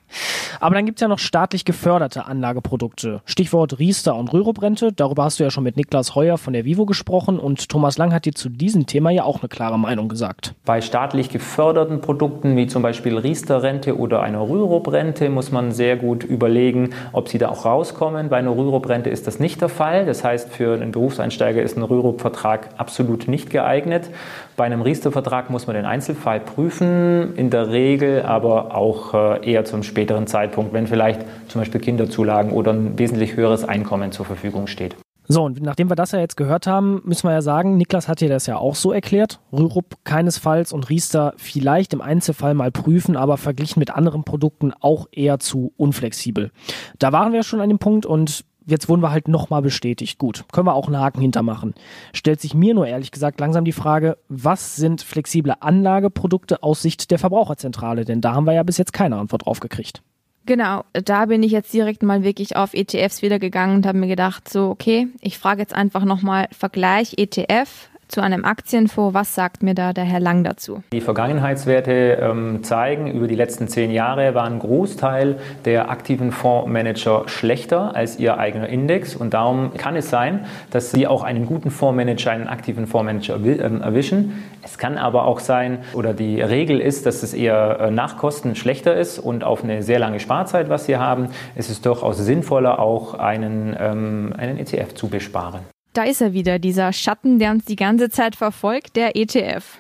Aber 0.61 0.75
dann 0.75 0.87
gibt 0.87 0.99
es 0.99 1.03
ja 1.03 1.09
noch 1.09 1.19
staatlich 1.19 1.65
geförderte 1.65 2.27
Anlageprodukte. 2.27 3.23
Stichwort 3.25 3.79
Riester 3.79 4.15
und 4.15 4.33
Rürup-Rente. 4.33 4.93
Darüber 4.93 5.25
hast 5.25 5.41
du 5.41 5.45
ja 5.45 5.51
schon 5.51 5.65
mit 5.65 5.77
Niklas 5.77 6.15
Heuer 6.15 6.39
von 6.39 6.53
der 6.53 6.65
Vivo 6.65 6.87
gesprochen 6.87 7.39
und 7.39 7.69
Thomas 7.69 7.99
Lang 7.99 8.13
hat 8.13 8.27
dir 8.27 8.33
zu 8.33 8.49
diesem 8.49 8.87
Thema 8.87 9.11
ja 9.11 9.25
auch 9.25 9.41
eine 9.41 9.49
klare 9.49 9.79
Meinung 9.79 10.09
gesagt. 10.09 10.55
Bei 10.65 10.81
staatlich 10.81 11.31
geförderten 11.31 12.01
Produkten 12.01 12.57
wie 12.57 12.67
zum 12.67 12.83
Beispiel 12.83 13.19
Riester-Rente 13.19 13.99
oder 13.99 14.23
einer 14.23 14.49
Rürup-Rente 14.49 15.31
muss 15.31 15.51
man 15.51 15.73
sehr 15.73 15.97
gut 15.97 16.23
überlegen, 16.23 16.91
ob 17.13 17.29
sie 17.29 17.39
da 17.39 17.49
auch 17.49 17.65
rauskommen. 17.65 18.29
Bei 18.29 18.37
einer 18.39 18.57
Rürup-Rente 18.57 19.11
ist 19.11 19.27
das 19.27 19.41
nicht 19.41 19.61
der 19.61 19.69
Fall. 19.69 20.07
Das 20.07 20.23
heißt, 20.23 20.51
für 20.53 20.75
einen 20.75 20.93
Berufseinsteiger 20.93 21.63
ist 21.63 21.77
ein 21.77 21.83
Rürup-Vertrag 21.83 22.69
absolut 22.77 23.29
nicht 23.29 23.51
geeignet. 23.51 24.11
Bei 24.57 24.65
einem 24.65 24.83
Riester-Vertrag 24.83 25.49
muss 25.51 25.67
man 25.67 25.77
den 25.77 25.87
Einzelfall 25.87 26.41
prüfen, 26.41 27.35
in 27.37 27.51
der 27.51 27.71
Regel 27.71 28.23
aber 28.23 28.75
auch 28.75 29.15
äh, 29.15 29.51
eher 29.51 29.65
zum 29.65 29.83
späteren 29.83 30.27
Zeitpunkt, 30.27 30.73
wenn 30.73 30.87
vielleicht 30.87 31.23
zum 31.49 31.61
Beispiel 31.61 31.81
Kinderzulagen 31.81 32.53
oder 32.53 32.73
ein 32.73 32.99
wesentlich 32.99 33.37
höheres 33.37 33.65
Einkommen 33.65 34.13
zur 34.13 34.27
Verfügung 34.27 34.67
steht. 34.67 34.95
So, 35.29 35.45
und 35.45 35.63
nachdem 35.63 35.89
wir 35.89 35.95
das 35.95 36.13
ja 36.13 36.19
jetzt 36.19 36.37
gehört 36.37 36.67
haben, 36.67 37.01
müssen 37.05 37.29
wir 37.29 37.33
ja 37.33 37.41
sagen, 37.43 37.77
Niklas 37.77 38.09
hat 38.09 38.21
dir 38.21 38.29
das 38.29 38.47
ja 38.47 38.57
auch 38.57 38.75
so 38.75 38.93
erklärt. 38.93 39.41
Rürup 39.53 39.97
keinesfalls 40.05 40.73
und 40.73 40.91
Riester 40.91 41.33
vielleicht 41.37 41.95
im 41.95 42.03
Einzelfall 42.03 42.55
mal 42.55 42.71
prüfen, 42.71 43.17
aber 43.17 43.39
verglichen 43.39 43.81
mit 43.81 43.91
anderen 43.91 44.25
Produkten 44.25 44.73
auch 44.81 45.07
eher 45.13 45.39
zu 45.39 45.73
unflexibel. 45.77 46.51
Da 46.99 47.13
waren 47.13 47.33
wir 47.33 47.45
schon 47.45 47.61
an 47.61 47.69
dem 47.69 47.79
Punkt 47.79 48.05
und 48.05 48.45
jetzt 48.67 48.89
wurden 48.89 49.03
wir 49.03 49.11
halt 49.11 49.29
nochmal 49.29 49.63
bestätigt. 49.63 50.19
Gut, 50.19 50.45
können 50.53 50.67
wir 50.67 50.75
auch 50.75 50.87
einen 50.87 50.99
Haken 50.99 51.21
hintermachen. 51.21 51.75
Stellt 52.13 52.41
sich 52.41 52.55
mir 52.55 52.75
nur 52.75 52.87
ehrlich 52.87 53.11
gesagt 53.11 53.41
langsam 53.41 53.65
die 53.65 53.73
Frage, 53.73 54.19
was 54.29 54.77
sind 54.77 55.03
flexible 55.03 55.55
Anlageprodukte 55.61 56.63
aus 56.63 56.83
Sicht 56.83 57.11
der 57.11 57.19
Verbraucherzentrale? 57.19 58.05
Denn 58.05 58.21
da 58.21 58.35
haben 58.35 58.47
wir 58.47 58.55
ja 58.55 58.63
bis 58.63 58.79
jetzt 58.79 58.93
keine 58.93 59.17
Antwort 59.17 59.47
drauf 59.47 59.61
gekriegt. 59.61 60.03
Genau, 60.45 60.83
da 60.93 61.27
bin 61.27 61.43
ich 61.45 61.53
jetzt 61.53 61.73
direkt 61.73 62.03
mal 62.03 62.25
wirklich 62.25 62.57
auf 62.57 62.75
ETFs 62.75 63.23
wieder 63.23 63.39
gegangen 63.39 63.77
und 63.77 63.87
habe 63.87 63.99
mir 63.99 64.09
gedacht, 64.09 64.49
so 64.49 64.71
okay, 64.71 65.07
ich 65.21 65.39
frage 65.39 65.61
jetzt 65.61 65.75
einfach 65.75 66.05
nochmal 66.05 66.49
Vergleich 66.51 67.15
ETF 67.17 67.91
zu 68.13 68.21
einem 68.21 68.45
Aktienfonds. 68.45 69.15
Was 69.15 69.35
sagt 69.35 69.63
mir 69.63 69.75
da 69.75 69.93
der 69.93 70.05
Herr 70.05 70.21
Lang 70.21 70.45
dazu? 70.45 70.83
Die 70.93 71.01
Vergangenheitswerte 71.01 72.19
ähm, 72.21 72.63
zeigen, 72.63 73.11
über 73.11 73.27
die 73.27 73.35
letzten 73.35 73.69
zehn 73.69 73.91
Jahre 73.91 74.35
war 74.35 74.45
ein 74.45 74.59
Großteil 74.59 75.39
der 75.65 75.91
aktiven 75.91 76.31
Fondsmanager 76.31 77.25
schlechter 77.27 77.97
als 77.97 78.19
ihr 78.19 78.39
eigener 78.39 78.69
Index. 78.69 79.17
Und 79.17 79.35
darum 79.35 79.73
kann 79.77 79.97
es 79.97 80.11
sein, 80.11 80.47
dass 80.71 80.93
Sie 80.93 81.07
auch 81.07 81.23
einen 81.23 81.47
guten 81.47 81.71
Fondsmanager, 81.71 82.31
einen 82.31 82.49
aktiven 82.49 82.87
Fondsmanager 82.87 83.37
ähm, 83.37 83.81
erwischen. 83.81 84.45
Es 84.63 84.77
kann 84.79 84.99
aber 84.99 85.25
auch 85.25 85.41
sein, 85.41 85.79
oder 85.95 86.13
die 86.13 86.41
Regel 86.41 86.81
ist, 86.81 87.07
dass 87.07 87.23
es 87.23 87.33
eher 87.33 87.81
äh, 87.81 87.91
nach 87.91 88.19
Kosten 88.19 88.55
schlechter 88.55 88.95
ist 88.95 89.19
und 89.19 89.43
auf 89.43 89.65
eine 89.65 89.83
sehr 89.83 89.99
lange 89.99 90.21
Sparzeit, 90.21 90.69
was 90.69 90.85
Sie 90.85 90.99
haben, 90.99 91.29
ist 91.57 91.71
es 91.71 91.81
durchaus 91.81 92.19
sinnvoller, 92.19 92.79
auch 92.79 93.15
einen, 93.15 93.75
ähm, 93.79 94.35
einen 94.37 94.59
ETF 94.59 94.95
zu 94.95 95.09
besparen. 95.09 95.72
Da 95.93 96.05
ist 96.05 96.23
er 96.23 96.33
wieder, 96.33 96.59
dieser 96.59 96.93
Schatten, 96.93 97.39
der 97.39 97.51
uns 97.51 97.67
die 97.67 97.77
ganze 97.77 98.09
Zeit 98.09 98.35
verfolgt, 98.35 98.97
der 98.97 99.15
ETF. 99.15 99.79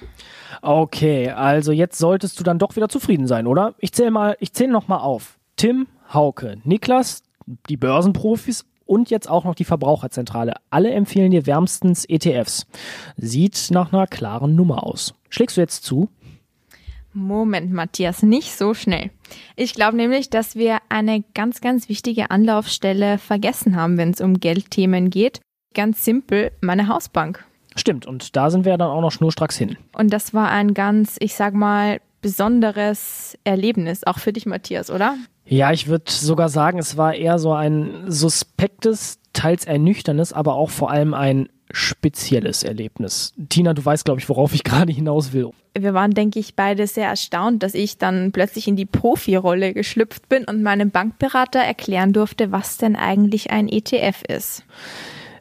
Okay, 0.60 1.30
also 1.30 1.72
jetzt 1.72 1.98
solltest 1.98 2.38
du 2.38 2.44
dann 2.44 2.58
doch 2.58 2.76
wieder 2.76 2.88
zufrieden 2.88 3.26
sein, 3.26 3.46
oder? 3.46 3.74
Ich 3.78 3.92
zähle 3.92 4.10
mal, 4.10 4.36
ich 4.38 4.52
zähle 4.52 4.72
noch 4.72 4.88
mal 4.88 4.98
auf. 4.98 5.38
Tim, 5.56 5.86
Hauke, 6.12 6.58
Niklas, 6.64 7.22
die 7.68 7.78
Börsenprofis 7.78 8.66
und 8.84 9.08
jetzt 9.08 9.28
auch 9.28 9.44
noch 9.44 9.54
die 9.54 9.64
Verbraucherzentrale. 9.64 10.54
Alle 10.68 10.90
empfehlen 10.90 11.30
dir 11.30 11.46
wärmstens 11.46 12.04
ETFs. 12.04 12.66
Sieht 13.16 13.68
nach 13.70 13.92
einer 13.92 14.06
klaren 14.06 14.54
Nummer 14.54 14.86
aus. 14.86 15.14
Schlägst 15.30 15.56
du 15.56 15.62
jetzt 15.62 15.84
zu? 15.84 16.10
Moment, 17.14 17.72
Matthias, 17.72 18.22
nicht 18.22 18.52
so 18.56 18.74
schnell. 18.74 19.10
Ich 19.56 19.74
glaube 19.74 19.96
nämlich, 19.96 20.30
dass 20.30 20.56
wir 20.56 20.78
eine 20.88 21.24
ganz, 21.34 21.60
ganz 21.60 21.88
wichtige 21.88 22.30
Anlaufstelle 22.30 23.18
vergessen 23.18 23.76
haben, 23.76 23.98
wenn 23.98 24.10
es 24.10 24.20
um 24.20 24.40
Geldthemen 24.40 25.10
geht. 25.10 25.40
Ganz 25.74 26.04
simpel, 26.04 26.52
meine 26.60 26.88
Hausbank. 26.88 27.44
Stimmt, 27.76 28.06
und 28.06 28.36
da 28.36 28.50
sind 28.50 28.64
wir 28.64 28.76
dann 28.76 28.90
auch 28.90 29.00
noch 29.00 29.12
schnurstracks 29.12 29.56
hin. 29.56 29.76
Und 29.94 30.12
das 30.12 30.34
war 30.34 30.50
ein 30.50 30.74
ganz, 30.74 31.16
ich 31.20 31.34
sag 31.34 31.54
mal, 31.54 32.00
besonderes 32.20 33.36
Erlebnis, 33.44 34.04
auch 34.04 34.18
für 34.18 34.32
dich, 34.32 34.46
Matthias, 34.46 34.90
oder? 34.90 35.16
Ja, 35.44 35.72
ich 35.72 35.88
würde 35.88 36.04
sogar 36.10 36.48
sagen, 36.48 36.78
es 36.78 36.96
war 36.96 37.14
eher 37.14 37.38
so 37.38 37.52
ein 37.52 38.04
suspektes, 38.06 39.18
teils 39.32 39.64
ernüchterndes, 39.64 40.32
aber 40.32 40.54
auch 40.54 40.70
vor 40.70 40.90
allem 40.90 41.14
ein 41.14 41.48
spezielles 41.72 42.62
Erlebnis. 42.62 43.32
Tina, 43.48 43.72
du 43.72 43.84
weißt, 43.84 44.04
glaube 44.04 44.20
ich, 44.20 44.28
worauf 44.28 44.54
ich 44.54 44.62
gerade 44.64 44.92
hinaus 44.92 45.32
will. 45.32 45.50
Wir 45.76 45.94
waren, 45.94 46.12
denke 46.12 46.38
ich, 46.38 46.54
beide 46.54 46.86
sehr 46.86 47.08
erstaunt, 47.08 47.62
dass 47.62 47.74
ich 47.74 47.96
dann 47.96 48.30
plötzlich 48.30 48.68
in 48.68 48.76
die 48.76 48.84
Profirolle 48.84 49.72
geschlüpft 49.72 50.28
bin 50.28 50.44
und 50.44 50.62
meinem 50.62 50.90
Bankberater 50.90 51.60
erklären 51.60 52.12
durfte, 52.12 52.52
was 52.52 52.76
denn 52.76 52.94
eigentlich 52.94 53.50
ein 53.50 53.68
ETF 53.68 54.22
ist 54.28 54.64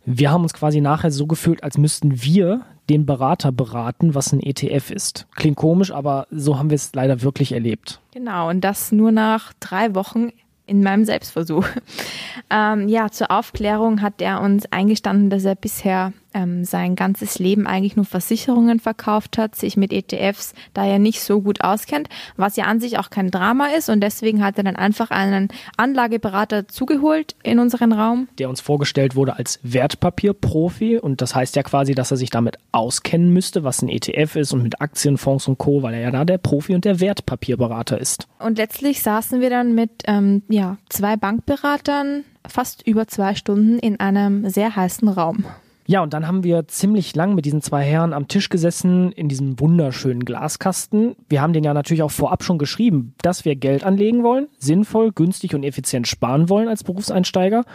wir 0.05 0.31
haben 0.31 0.43
uns 0.43 0.53
quasi 0.53 0.81
nachher 0.81 1.11
so 1.11 1.27
gefühlt, 1.27 1.63
als 1.63 1.77
müssten 1.77 2.23
wir 2.23 2.61
den 2.89 3.05
Berater 3.05 3.51
beraten, 3.51 4.15
was 4.15 4.33
ein 4.33 4.41
ETF 4.41 4.91
ist. 4.91 5.27
Klingt 5.35 5.57
komisch, 5.57 5.91
aber 5.91 6.27
so 6.31 6.57
haben 6.57 6.69
wir 6.69 6.75
es 6.75 6.93
leider 6.93 7.21
wirklich 7.21 7.51
erlebt. 7.51 8.01
Genau, 8.13 8.49
und 8.49 8.61
das 8.61 8.91
nur 8.91 9.11
nach 9.11 9.53
drei 9.59 9.95
Wochen 9.95 10.29
in 10.65 10.83
meinem 10.83 11.05
Selbstversuch. 11.05 11.65
Ähm, 12.53 12.89
ja, 12.89 13.09
zur 13.09 13.31
Aufklärung 13.31 14.01
hat 14.01 14.21
er 14.21 14.41
uns 14.41 14.65
eingestanden, 14.71 15.29
dass 15.29 15.45
er 15.45 15.55
bisher 15.55 16.11
ähm, 16.33 16.63
sein 16.63 16.95
ganzes 16.95 17.39
Leben 17.39 17.67
eigentlich 17.67 17.95
nur 17.95 18.05
Versicherungen 18.05 18.79
verkauft 18.79 19.37
hat, 19.37 19.55
sich 19.55 19.77
mit 19.77 19.93
ETFs 19.93 20.53
daher 20.73 20.99
nicht 20.99 21.21
so 21.21 21.41
gut 21.41 21.63
auskennt, 21.63 22.09
was 22.37 22.55
ja 22.55 22.65
an 22.65 22.79
sich 22.79 22.97
auch 22.97 23.09
kein 23.09 23.31
Drama 23.31 23.67
ist 23.77 23.89
und 23.89 24.01
deswegen 24.01 24.43
hat 24.43 24.57
er 24.57 24.63
dann 24.63 24.75
einfach 24.75 25.11
einen 25.11 25.49
Anlageberater 25.77 26.67
zugeholt 26.67 27.35
in 27.43 27.59
unseren 27.59 27.91
Raum. 27.93 28.27
Der 28.37 28.49
uns 28.49 28.61
vorgestellt 28.61 29.15
wurde 29.15 29.37
als 29.37 29.59
Wertpapierprofi 29.63 30.97
und 30.97 31.21
das 31.21 31.35
heißt 31.35 31.55
ja 31.55 31.63
quasi, 31.63 31.95
dass 31.95 32.11
er 32.11 32.17
sich 32.17 32.29
damit 32.29 32.57
auskennen 32.71 33.33
müsste, 33.33 33.63
was 33.63 33.81
ein 33.81 33.89
ETF 33.89 34.35
ist 34.35 34.53
und 34.53 34.63
mit 34.63 34.81
Aktienfonds 34.81 35.47
und 35.47 35.57
Co., 35.57 35.83
weil 35.83 35.93
er 35.93 36.01
ja 36.01 36.11
da 36.11 36.25
der 36.25 36.37
Profi 36.37 36.75
und 36.75 36.85
der 36.85 36.99
Wertpapierberater 36.99 37.99
ist. 37.99 38.27
Und 38.39 38.57
letztlich 38.57 39.01
saßen 39.01 39.41
wir 39.41 39.49
dann 39.49 39.75
mit 39.75 39.91
ähm, 40.05 40.43
ja, 40.49 40.77
zwei 40.89 41.15
Bankberatern 41.17 42.23
fast 42.47 42.85
über 42.87 43.07
zwei 43.07 43.35
Stunden 43.35 43.79
in 43.79 43.99
einem 43.99 44.49
sehr 44.49 44.75
heißen 44.75 45.07
Raum. 45.07 45.45
Ja, 45.91 46.01
und 46.01 46.13
dann 46.13 46.25
haben 46.25 46.45
wir 46.45 46.69
ziemlich 46.69 47.17
lang 47.17 47.35
mit 47.35 47.43
diesen 47.43 47.61
zwei 47.61 47.83
Herren 47.83 48.13
am 48.13 48.29
Tisch 48.29 48.47
gesessen 48.47 49.11
in 49.11 49.27
diesem 49.27 49.59
wunderschönen 49.59 50.23
Glaskasten. 50.23 51.17
Wir 51.27 51.41
haben 51.41 51.51
den 51.51 51.65
ja 51.65 51.73
natürlich 51.73 52.01
auch 52.01 52.11
vorab 52.11 52.45
schon 52.45 52.57
geschrieben, 52.57 53.13
dass 53.21 53.43
wir 53.43 53.57
Geld 53.57 53.83
anlegen 53.83 54.23
wollen, 54.23 54.47
sinnvoll, 54.57 55.11
günstig 55.11 55.53
und 55.53 55.63
effizient 55.63 56.07
sparen 56.07 56.47
wollen 56.47 56.69
als 56.69 56.85
Berufseinsteiger. 56.85 57.65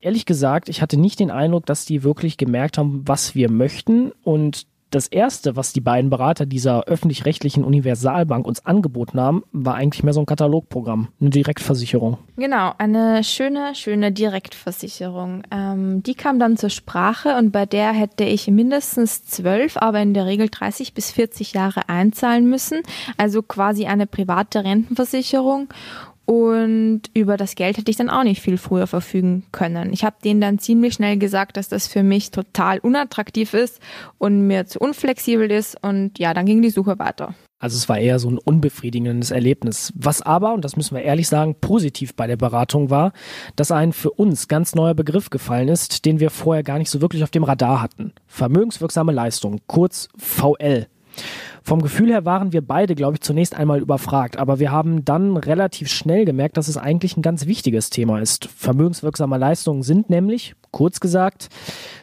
Ehrlich 0.00 0.26
gesagt, 0.26 0.68
ich 0.68 0.82
hatte 0.82 0.98
nicht 0.98 1.20
den 1.20 1.30
Eindruck, 1.30 1.64
dass 1.64 1.84
die 1.84 2.02
wirklich 2.02 2.38
gemerkt 2.38 2.76
haben, 2.76 3.06
was 3.06 3.36
wir 3.36 3.48
möchten 3.48 4.10
und 4.24 4.66
das 4.90 5.06
erste, 5.06 5.56
was 5.56 5.72
die 5.72 5.80
beiden 5.80 6.10
Berater 6.10 6.46
dieser 6.46 6.84
öffentlich-rechtlichen 6.84 7.64
Universalbank 7.64 8.46
uns 8.46 8.66
angeboten 8.66 9.20
haben, 9.20 9.44
war 9.52 9.76
eigentlich 9.76 10.02
mehr 10.02 10.12
so 10.12 10.20
ein 10.20 10.26
Katalogprogramm, 10.26 11.08
eine 11.20 11.30
Direktversicherung. 11.30 12.18
Genau, 12.36 12.72
eine 12.78 13.22
schöne, 13.22 13.74
schöne 13.74 14.12
Direktversicherung. 14.12 15.42
Ähm, 15.50 16.02
die 16.02 16.14
kam 16.14 16.38
dann 16.38 16.56
zur 16.56 16.70
Sprache 16.70 17.36
und 17.36 17.52
bei 17.52 17.66
der 17.66 17.92
hätte 17.92 18.24
ich 18.24 18.48
mindestens 18.48 19.24
zwölf, 19.24 19.76
aber 19.76 20.00
in 20.00 20.14
der 20.14 20.26
Regel 20.26 20.48
30 20.50 20.94
bis 20.94 21.12
40 21.12 21.52
Jahre 21.52 21.88
einzahlen 21.88 22.48
müssen. 22.48 22.82
Also 23.16 23.42
quasi 23.42 23.86
eine 23.86 24.06
private 24.06 24.64
Rentenversicherung. 24.64 25.68
Und 26.30 27.02
über 27.12 27.36
das 27.36 27.56
Geld 27.56 27.76
hätte 27.76 27.90
ich 27.90 27.96
dann 27.96 28.08
auch 28.08 28.22
nicht 28.22 28.40
viel 28.40 28.56
früher 28.56 28.86
verfügen 28.86 29.42
können. 29.50 29.92
Ich 29.92 30.04
habe 30.04 30.14
denen 30.22 30.40
dann 30.40 30.60
ziemlich 30.60 30.94
schnell 30.94 31.16
gesagt, 31.16 31.56
dass 31.56 31.68
das 31.68 31.88
für 31.88 32.04
mich 32.04 32.30
total 32.30 32.78
unattraktiv 32.78 33.52
ist 33.52 33.80
und 34.16 34.46
mir 34.46 34.64
zu 34.64 34.78
unflexibel 34.78 35.50
ist. 35.50 35.76
Und 35.82 36.20
ja, 36.20 36.32
dann 36.32 36.46
ging 36.46 36.62
die 36.62 36.70
Suche 36.70 37.00
weiter. 37.00 37.34
Also 37.58 37.76
es 37.76 37.88
war 37.88 37.98
eher 37.98 38.20
so 38.20 38.30
ein 38.30 38.38
unbefriedigendes 38.38 39.32
Erlebnis. 39.32 39.92
Was 39.96 40.22
aber, 40.22 40.54
und 40.54 40.64
das 40.64 40.76
müssen 40.76 40.94
wir 40.94 41.02
ehrlich 41.02 41.26
sagen, 41.26 41.56
positiv 41.60 42.14
bei 42.14 42.28
der 42.28 42.36
Beratung 42.36 42.90
war, 42.90 43.12
dass 43.56 43.72
ein 43.72 43.92
für 43.92 44.12
uns 44.12 44.46
ganz 44.46 44.76
neuer 44.76 44.94
Begriff 44.94 45.30
gefallen 45.30 45.66
ist, 45.66 46.04
den 46.04 46.20
wir 46.20 46.30
vorher 46.30 46.62
gar 46.62 46.78
nicht 46.78 46.90
so 46.90 47.00
wirklich 47.00 47.24
auf 47.24 47.30
dem 47.30 47.42
Radar 47.42 47.82
hatten. 47.82 48.12
Vermögenswirksame 48.28 49.10
Leistung, 49.10 49.62
kurz 49.66 50.08
VL. 50.16 50.86
Vom 51.62 51.82
Gefühl 51.82 52.10
her 52.10 52.24
waren 52.24 52.52
wir 52.52 52.62
beide, 52.62 52.94
glaube 52.94 53.14
ich, 53.14 53.20
zunächst 53.20 53.54
einmal 53.54 53.80
überfragt, 53.80 54.38
aber 54.38 54.58
wir 54.58 54.70
haben 54.70 55.04
dann 55.04 55.36
relativ 55.36 55.88
schnell 55.88 56.24
gemerkt, 56.24 56.56
dass 56.56 56.68
es 56.68 56.76
eigentlich 56.76 57.16
ein 57.16 57.22
ganz 57.22 57.46
wichtiges 57.46 57.90
Thema 57.90 58.20
ist. 58.20 58.46
Vermögenswirksame 58.46 59.38
Leistungen 59.38 59.82
sind 59.82 60.10
nämlich, 60.10 60.54
kurz 60.70 61.00
gesagt, 61.00 61.48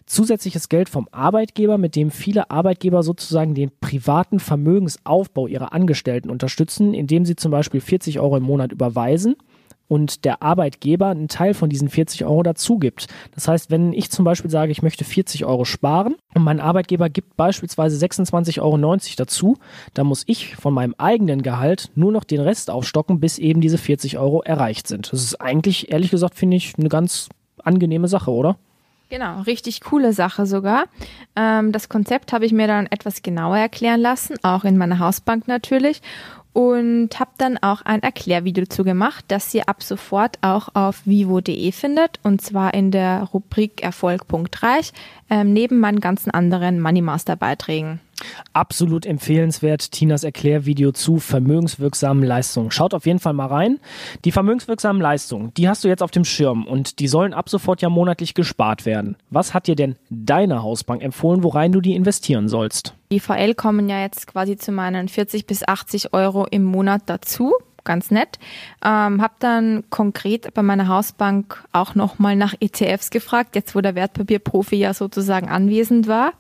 zusätzliches 0.06 0.70
Geld 0.70 0.90
vom 0.90 1.08
Arbeitgeber, 1.12 1.78
mit 1.78 1.96
dem 1.96 2.12
viele 2.12 2.52
Arbeitgeber 2.52 3.04
sozusagen 3.04 3.56
den 3.56 3.72
privaten 3.82 4.40
Vermögensaufbau 4.40 5.48
ihrer 5.48 5.74
Angestellten 5.74 6.30
unterstützen, 6.30 6.94
indem 6.94 7.26
sie 7.26 7.36
zum 7.36 7.52
Beispiel 7.52 7.82
40 7.82 8.20
Euro 8.20 8.38
im 8.38 8.44
Monat 8.44 8.72
überweisen 8.72 9.36
und 9.88 10.25
der 10.25 10.41
Arbeitgeber 10.41 11.08
einen 11.08 11.27
Teil 11.27 11.53
von 11.53 11.70
diesen 11.70 11.89
40 11.89 12.25
Euro 12.25 12.44
dazu 12.44 12.77
gibt. 12.77 13.08
Das 13.34 13.48
heißt, 13.48 13.72
wenn 13.72 13.94
ich 13.94 14.12
zum 14.12 14.25
Beispiel 14.25 14.51
sage, 14.51 14.72
ich 14.72 14.82
möchte 14.82 15.03
40 15.03 15.46
Euro 15.46 15.65
sparen 15.65 16.15
und 16.34 16.44
mein 16.44 16.60
Arbeitgeber 16.60 17.10
gibt 17.10 17.38
beispielsweise 17.38 18.03
26,90 18.06 18.62
Euro 18.62 18.98
dazu, 19.17 19.58
dann 19.94 20.08
muss 20.08 20.24
ich 20.27 20.56
von 20.56 20.74
meinem 20.74 20.96
eigenen 20.98 21.41
Gehalt 21.41 21.91
nur 21.96 22.12
noch 22.12 22.24
den 22.24 22.41
Rest 22.41 22.70
aufstocken, 22.70 23.20
bis 23.20 23.38
eben 23.38 23.62
diese 23.62 23.77
40 23.77 24.17
Euro 24.17 24.41
erreicht 24.44 24.88
sind. 24.88 25.12
Das 25.12 25.24
ist 25.24 25.39
eigentlich, 25.41 25.91
ehrlich 25.91 26.12
gesagt, 26.12 26.36
finde 26.36 26.58
ich 26.58 26.74
eine 26.77 26.89
ganz 26.89 27.29
angenehme 27.63 28.08
Sache, 28.08 28.32
oder? 28.32 28.58
Genau, 29.10 29.41
richtig 29.41 29.82
coole 29.82 30.12
Sache 30.12 30.46
sogar. 30.46 30.86
Ähm, 31.38 31.72
das 31.72 31.88
Konzept 31.88 32.34
habe 32.34 32.46
ich 32.46 32.51
mir 32.51 32.67
dann 32.67 32.88
etwas 32.88 33.22
genauer 33.22 33.58
erklären 33.58 34.01
lassen, 34.01 34.36
auch 34.44 34.65
in 34.65 34.77
meiner 34.77 35.00
Hausbank 35.00 35.48
natürlich 35.48 36.01
und 36.58 37.20
habe 37.20 37.30
dann 37.38 37.60
auch 37.60 37.84
ein 37.84 38.02
Erklärvideo 38.02 38.64
dazu 38.64 38.84
gemacht, 38.84 39.26
das 39.28 39.54
ihr 39.54 39.70
ab 39.70 39.84
sofort 39.84 40.40
auch 40.42 40.70
auf 40.74 41.06
vivo.de 41.06 41.72
findet 41.72 42.20
und 42.24 42.42
zwar 42.42 42.74
in 42.74 42.90
der 42.90 43.30
Rubrik 43.32 43.84
Erfolg.reich 43.84 44.92
ähm, 45.30 45.54
neben 45.54 45.80
meinen 45.80 46.00
ganzen 46.00 46.32
anderen 46.32 46.82
Moneymaster 46.82 47.36
Beiträgen. 47.36 48.00
Absolut 48.54 49.06
empfehlenswert, 49.06 49.92
Tinas 49.92 50.24
Erklärvideo 50.24 50.92
zu 50.92 51.18
vermögenswirksamen 51.20 52.24
Leistungen. 52.24 52.72
Schaut 52.72 52.94
auf 52.94 53.06
jeden 53.06 53.20
Fall 53.20 53.34
mal 53.34 53.48
rein. 53.48 53.80
Die 54.26 54.32
vermögenswirksamen 54.32 55.02
Leistungen, 55.02 55.54
die 55.56 55.70
hast 55.70 55.84
du 55.84 55.88
jetzt 55.88 56.02
auf 56.02 56.12
dem 56.12 56.26
Schirm 56.26 56.66
und 56.66 57.00
die 57.00 57.08
sollen 57.08 57.34
ab 57.34 57.50
sofort 57.50 57.82
ja 57.82 57.90
monatlich 57.90 58.34
gespart 58.34 58.86
werden. 58.86 59.18
Was 59.30 59.54
hat 59.54 59.68
dir 59.68 59.76
denn 59.76 59.96
deine 60.10 60.64
Hausbank 60.64 61.04
empfohlen, 61.04 61.44
worein 61.44 61.72
du 61.72 61.82
die 61.82 61.96
investieren 61.96 62.48
sollst? 62.48 62.96
Die 63.12 63.20
VL 63.20 63.54
kommen 63.54 63.88
ja 63.88 64.02
jetzt 64.02 64.28
quasi 64.28 64.58
zu 64.58 64.72
meinen 64.72 65.08
40 65.08 65.46
bis 65.46 65.68
80 65.68 66.14
Euro 66.14 66.46
im 66.50 66.64
Monat 66.64 67.04
dazu 67.06 67.54
ganz 67.88 68.12
nett. 68.12 68.38
Ähm, 68.84 69.22
habe 69.22 69.34
dann 69.40 69.86
konkret 69.90 70.54
bei 70.54 70.62
meiner 70.62 70.90
Hausbank 70.90 71.64
auch 71.72 71.96
nochmal 71.96 72.36
nach 72.36 72.54
ETFs 72.60 73.10
gefragt, 73.10 73.56
jetzt 73.56 73.76
wo 73.76 73.82
der 73.82 73.96
Wertpapierprofi 73.96 74.76
ja 74.76 74.94
sozusagen 74.94 75.48
anwesend 75.48 76.08
war. 76.08 76.34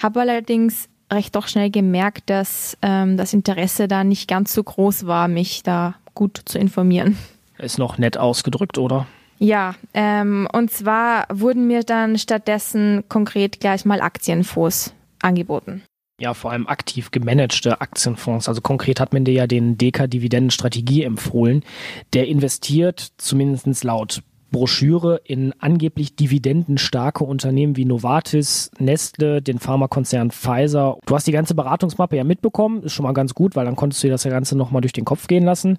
Habe 0.00 0.20
allerdings 0.20 0.88
recht 1.12 1.36
doch 1.36 1.48
schnell 1.48 1.70
gemerkt, 1.70 2.30
dass 2.30 2.76
ähm, 2.82 3.16
das 3.16 3.32
Interesse 3.32 3.88
da 3.88 4.04
nicht 4.04 4.28
ganz 4.28 4.52
so 4.52 4.62
groß 4.62 5.06
war, 5.06 5.28
mich 5.28 5.62
da 5.62 5.94
gut 6.14 6.40
zu 6.44 6.58
informieren. 6.58 7.16
Ist 7.58 7.78
noch 7.78 7.98
nett 7.98 8.16
ausgedrückt, 8.16 8.78
oder? 8.78 9.06
Ja, 9.38 9.74
ähm, 9.94 10.48
und 10.52 10.70
zwar 10.70 11.26
wurden 11.32 11.66
mir 11.66 11.82
dann 11.82 12.18
stattdessen 12.18 13.04
konkret 13.08 13.60
gleich 13.60 13.84
mal 13.84 14.00
Aktienfonds 14.00 14.94
angeboten. 15.20 15.82
Ja, 16.20 16.32
vor 16.32 16.52
allem 16.52 16.68
aktiv 16.68 17.10
gemanagte 17.10 17.80
Aktienfonds. 17.80 18.48
Also 18.48 18.60
konkret 18.60 19.00
hat 19.00 19.12
man 19.12 19.24
dir 19.24 19.34
ja 19.34 19.46
den 19.48 19.76
Deka-Dividendenstrategie 19.76 21.02
empfohlen. 21.02 21.64
Der 22.12 22.28
investiert 22.28 23.08
zumindest 23.18 23.82
laut 23.82 24.22
Broschüre 24.54 25.20
in 25.24 25.52
angeblich 25.58 26.14
dividendenstarke 26.14 27.24
Unternehmen 27.24 27.76
wie 27.76 27.84
Novartis, 27.84 28.70
Nestle, 28.78 29.42
den 29.42 29.58
Pharmakonzern 29.58 30.30
Pfizer. 30.30 30.96
Du 31.06 31.16
hast 31.16 31.26
die 31.26 31.32
ganze 31.32 31.56
Beratungsmappe 31.56 32.16
ja 32.16 32.22
mitbekommen, 32.22 32.84
ist 32.84 32.92
schon 32.92 33.02
mal 33.02 33.14
ganz 33.14 33.34
gut, 33.34 33.56
weil 33.56 33.64
dann 33.64 33.74
konntest 33.74 34.04
du 34.04 34.06
dir 34.06 34.12
das 34.12 34.22
Ganze 34.22 34.56
nochmal 34.56 34.80
durch 34.80 34.92
den 34.92 35.04
Kopf 35.04 35.26
gehen 35.26 35.42
lassen. 35.42 35.78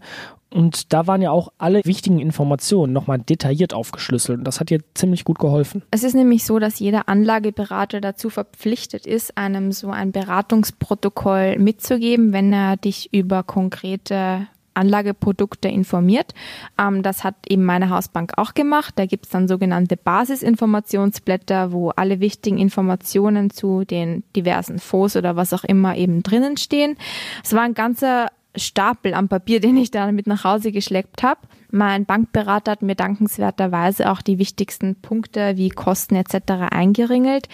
Und 0.53 0.91
da 0.91 1.07
waren 1.07 1.21
ja 1.21 1.31
auch 1.31 1.53
alle 1.57 1.85
wichtigen 1.85 2.19
Informationen 2.19 2.91
nochmal 2.91 3.17
detailliert 3.17 3.73
aufgeschlüsselt. 3.73 4.39
Und 4.39 4.43
das 4.43 4.59
hat 4.59 4.69
dir 4.69 4.79
ziemlich 4.93 5.23
gut 5.23 5.39
geholfen. 5.39 5.81
Es 5.91 6.03
ist 6.03 6.13
nämlich 6.13 6.43
so, 6.43 6.59
dass 6.59 6.77
jeder 6.79 7.07
Anlageberater 7.07 8.01
dazu 8.01 8.29
verpflichtet 8.29 9.07
ist, 9.07 9.37
einem 9.37 9.71
so 9.71 9.89
ein 9.89 10.11
Beratungsprotokoll 10.11 11.59
mitzugeben, 11.59 12.33
wenn 12.33 12.51
er 12.51 12.75
dich 12.75 13.13
über 13.13 13.43
konkrete 13.43 14.47
Anlageprodukte 14.75 15.67
informiert. 15.67 16.33
Ähm, 16.79 17.03
das 17.03 17.23
hat 17.23 17.35
eben 17.47 17.65
meine 17.65 17.89
Hausbank 17.89 18.33
auch 18.37 18.53
gemacht. 18.53 18.93
Da 18.97 19.05
gibt 19.05 19.25
es 19.25 19.31
dann 19.31 19.47
sogenannte 19.47 19.97
Basisinformationsblätter, 19.97 21.71
wo 21.71 21.89
alle 21.89 22.19
wichtigen 22.19 22.57
Informationen 22.57 23.49
zu 23.49 23.83
den 23.85 24.23
diversen 24.35 24.79
Fonds 24.79 25.15
oder 25.15 25.35
was 25.35 25.53
auch 25.53 25.63
immer 25.63 25.95
eben 25.95 26.23
drinnen 26.23 26.57
stehen. 26.57 26.97
Es 27.43 27.53
war 27.53 27.61
ein 27.61 27.73
ganzer 27.73 28.27
Stapel 28.57 29.13
am 29.13 29.27
Papier, 29.27 29.59
den 29.61 29.77
ich 29.77 29.91
da 29.91 30.11
mit 30.11 30.27
nach 30.27 30.43
Hause 30.43 30.71
geschleppt 30.71 31.23
habe. 31.23 31.41
Mein 31.71 32.05
Bankberater 32.05 32.71
hat 32.71 32.81
mir 32.81 32.95
dankenswerterweise 32.95 34.09
auch 34.09 34.21
die 34.21 34.39
wichtigsten 34.39 34.95
Punkte 34.95 35.57
wie 35.57 35.69
Kosten 35.69 36.15
etc. 36.15 36.71
eingeringelt. 36.71 37.49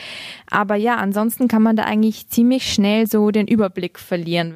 Aber 0.50 0.76
ja, 0.76 0.98
ansonsten 0.98 1.48
kann 1.48 1.64
man 1.64 1.76
da 1.76 1.84
eigentlich 1.84 2.28
ziemlich 2.28 2.72
schnell 2.72 3.08
so 3.08 3.32
den 3.32 3.48
Überblick 3.48 3.98
verlieren. 3.98 4.56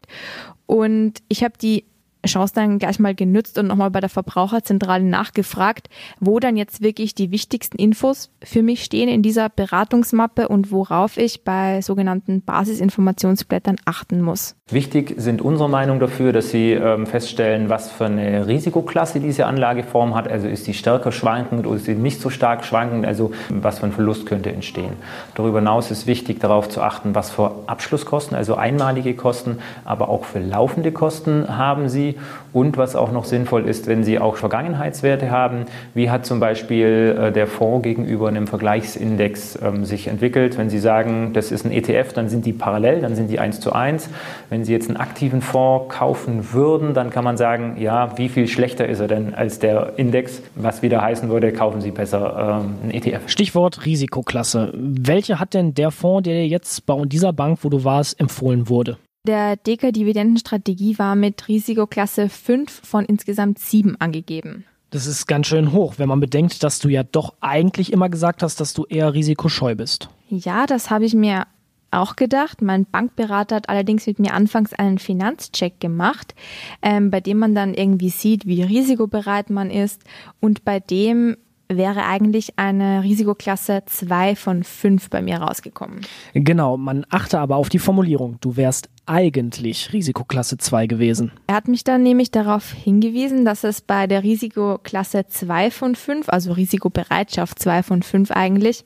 Und 0.67 1.13
ich 1.29 1.43
habe 1.43 1.57
die 1.59 1.85
Chance 2.25 2.53
dann 2.55 2.79
gleich 2.79 2.99
mal 2.99 3.15
genützt 3.15 3.57
und 3.57 3.67
nochmal 3.67 3.91
bei 3.91 3.99
der 3.99 4.09
Verbraucherzentrale 4.09 5.03
nachgefragt, 5.03 5.89
wo 6.19 6.39
dann 6.39 6.57
jetzt 6.57 6.81
wirklich 6.81 7.15
die 7.15 7.31
wichtigsten 7.31 7.77
Infos 7.77 8.31
für 8.43 8.63
mich 8.63 8.83
stehen 8.83 9.09
in 9.09 9.21
dieser 9.21 9.49
Beratungsmappe 9.49 10.47
und 10.47 10.71
worauf 10.71 11.17
ich 11.17 11.43
bei 11.43 11.81
sogenannten 11.81 12.41
Basisinformationsblättern 12.41 13.77
achten 13.85 14.21
muss. 14.21 14.55
Wichtig 14.71 15.13
sind 15.17 15.41
unserer 15.41 15.67
Meinung 15.67 15.99
dafür, 15.99 16.33
dass 16.33 16.49
Sie 16.49 16.71
ähm, 16.71 17.05
feststellen, 17.05 17.69
was 17.69 17.91
für 17.91 18.05
eine 18.05 18.47
Risikoklasse 18.47 19.19
diese 19.19 19.45
Anlageform 19.45 20.15
hat. 20.15 20.27
Also 20.27 20.47
ist 20.47 20.65
sie 20.65 20.73
stärker 20.73 21.11
schwankend 21.11 21.65
oder 21.65 21.77
ist 21.77 21.85
sie 21.85 21.95
nicht 21.95 22.21
so 22.21 22.29
stark 22.29 22.65
schwankend? 22.65 23.05
Also 23.05 23.31
was 23.49 23.79
für 23.79 23.85
ein 23.85 23.91
Verlust 23.91 24.25
könnte 24.25 24.51
entstehen. 24.51 24.93
Darüber 25.35 25.59
hinaus 25.59 25.91
ist 25.91 26.07
wichtig 26.07 26.39
darauf 26.39 26.69
zu 26.69 26.81
achten, 26.81 27.15
was 27.15 27.31
für 27.31 27.51
Abschlusskosten, 27.67 28.35
also 28.35 28.55
einmalige 28.55 29.15
Kosten, 29.15 29.59
aber 29.83 30.09
auch 30.09 30.25
für 30.25 30.39
laufende 30.39 30.91
Kosten 30.91 31.57
haben 31.57 31.89
Sie. 31.89 32.14
Und 32.53 32.77
was 32.77 32.95
auch 32.95 33.11
noch 33.11 33.25
sinnvoll 33.25 33.67
ist, 33.67 33.87
wenn 33.87 34.03
Sie 34.03 34.19
auch 34.19 34.35
Vergangenheitswerte 34.37 35.31
haben, 35.31 35.65
wie 35.93 36.09
hat 36.09 36.25
zum 36.25 36.39
Beispiel 36.39 37.17
äh, 37.19 37.31
der 37.31 37.47
Fonds 37.47 37.83
gegenüber 37.83 38.27
einem 38.27 38.47
Vergleichsindex 38.47 39.59
ähm, 39.61 39.85
sich 39.85 40.07
entwickelt. 40.07 40.57
Wenn 40.57 40.69
Sie 40.69 40.79
sagen, 40.79 41.33
das 41.33 41.51
ist 41.51 41.65
ein 41.65 41.71
ETF, 41.71 42.13
dann 42.13 42.29
sind 42.29 42.45
die 42.45 42.53
parallel, 42.53 43.01
dann 43.01 43.15
sind 43.15 43.29
die 43.29 43.39
eins 43.39 43.59
zu 43.59 43.73
eins. 43.73 44.09
Wenn 44.49 44.63
Sie 44.63 44.71
jetzt 44.71 44.87
einen 44.89 44.97
aktiven 44.97 45.41
Fonds 45.41 45.93
kaufen 45.93 46.53
würden, 46.53 46.93
dann 46.93 47.09
kann 47.09 47.23
man 47.23 47.37
sagen, 47.37 47.77
ja, 47.79 48.17
wie 48.17 48.29
viel 48.29 48.47
schlechter 48.47 48.87
ist 48.87 48.99
er 48.99 49.07
denn 49.07 49.33
als 49.33 49.59
der 49.59 49.93
Index? 49.97 50.41
Was 50.55 50.81
wieder 50.81 51.01
heißen 51.01 51.29
würde, 51.29 51.51
kaufen 51.51 51.81
Sie 51.81 51.91
besser 51.91 52.61
ähm, 52.63 52.75
einen 52.83 52.91
ETF. 52.91 53.27
Stichwort 53.27 53.85
Risikoklasse. 53.85 54.71
Welche 54.73 55.39
hat 55.39 55.53
denn 55.53 55.73
der 55.73 55.91
Fonds, 55.91 56.23
der 56.23 56.47
jetzt 56.47 56.85
bei 56.85 56.95
dieser 57.05 57.33
Bank, 57.33 57.59
wo 57.61 57.69
du 57.69 57.83
warst, 57.83 58.19
empfohlen 58.19 58.69
wurde? 58.69 58.97
Der 59.25 59.55
Deka-Dividendenstrategie 59.55 60.99
war 60.99 61.15
mit 61.15 61.47
Risikoklasse 61.47 62.29
5 62.29 62.81
von 62.83 63.05
insgesamt 63.05 63.57
7 63.57 63.99
angegeben. 63.99 64.65
Das 64.91 65.07
ist 65.07 65.25
ganz 65.25 65.47
schön 65.47 65.71
hoch, 65.71 65.95
wenn 65.97 66.07
man 66.07 66.19
bedenkt, 66.19 66.61
dass 66.63 66.77
du 66.77 66.89
ja 66.89 67.01
doch 67.01 67.33
eigentlich 67.41 67.91
immer 67.91 68.07
gesagt 68.07 68.43
hast, 68.43 68.61
dass 68.61 68.73
du 68.73 68.85
eher 68.85 69.15
risikoscheu 69.15 69.73
bist. 69.73 70.09
Ja, 70.29 70.67
das 70.67 70.91
habe 70.91 71.05
ich 71.05 71.15
mir 71.15 71.47
auch 71.89 72.15
gedacht. 72.15 72.61
Mein 72.61 72.85
Bankberater 72.85 73.55
hat 73.55 73.69
allerdings 73.69 74.05
mit 74.05 74.19
mir 74.19 74.33
anfangs 74.33 74.73
einen 74.73 74.99
Finanzcheck 74.99 75.79
gemacht, 75.79 76.35
ähm, 76.83 77.09
bei 77.09 77.19
dem 77.19 77.39
man 77.39 77.55
dann 77.55 77.73
irgendwie 77.73 78.09
sieht, 78.09 78.45
wie 78.45 78.61
risikobereit 78.61 79.49
man 79.49 79.71
ist 79.71 80.03
und 80.39 80.63
bei 80.65 80.79
dem 80.79 81.35
wäre 81.67 82.05
eigentlich 82.05 82.57
eine 82.57 83.03
Risikoklasse 83.03 83.83
2 83.85 84.35
von 84.35 84.63
5 84.63 85.09
bei 85.09 85.21
mir 85.21 85.37
rausgekommen. 85.37 86.01
Genau, 86.33 86.77
man 86.77 87.05
achte 87.09 87.39
aber 87.39 87.55
auf 87.55 87.69
die 87.69 87.79
Formulierung. 87.79 88.37
Du 88.41 88.55
wärst 88.55 88.89
eigentlich 89.05 89.93
Risikoklasse 89.93 90.57
2 90.57 90.87
gewesen. 90.87 91.31
Er 91.47 91.55
hat 91.55 91.67
mich 91.67 91.83
dann 91.83 92.03
nämlich 92.03 92.31
darauf 92.31 92.71
hingewiesen, 92.71 93.45
dass 93.45 93.63
es 93.63 93.81
bei 93.81 94.07
der 94.07 94.23
Risikoklasse 94.23 95.27
2 95.27 95.71
von 95.71 95.95
5, 95.95 96.29
also 96.29 96.53
Risikobereitschaft 96.53 97.59
2 97.59 97.83
von 97.83 98.03
5 98.03 98.31
eigentlich, 98.31 98.83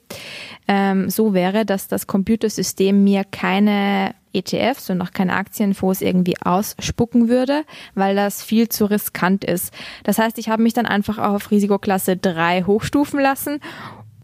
ähm, 0.68 1.10
so 1.10 1.34
wäre, 1.34 1.66
dass 1.66 1.88
das 1.88 2.08
Computersystem 2.08 3.04
mir 3.04 3.24
keine 3.24 4.14
ETFs 4.34 4.90
und 4.90 5.02
auch 5.02 5.12
keine 5.12 5.34
Aktienfonds 5.34 6.02
irgendwie 6.02 6.36
ausspucken 6.42 7.30
würde, 7.30 7.64
weil 7.96 8.16
das 8.16 8.44
viel 8.44 8.70
zu 8.70 8.86
riskant 8.86 9.44
ist. 9.44 9.74
Das 10.04 10.18
heißt, 10.18 10.38
ich 10.38 10.50
habe 10.50 10.64
mich 10.64 10.74
dann 10.74 10.86
einfach 10.86 11.18
auf 11.18 11.52
Risikoklasse 11.52 12.18
3 12.18 12.64
hochstufen 12.64 13.20
lassen 13.20 13.60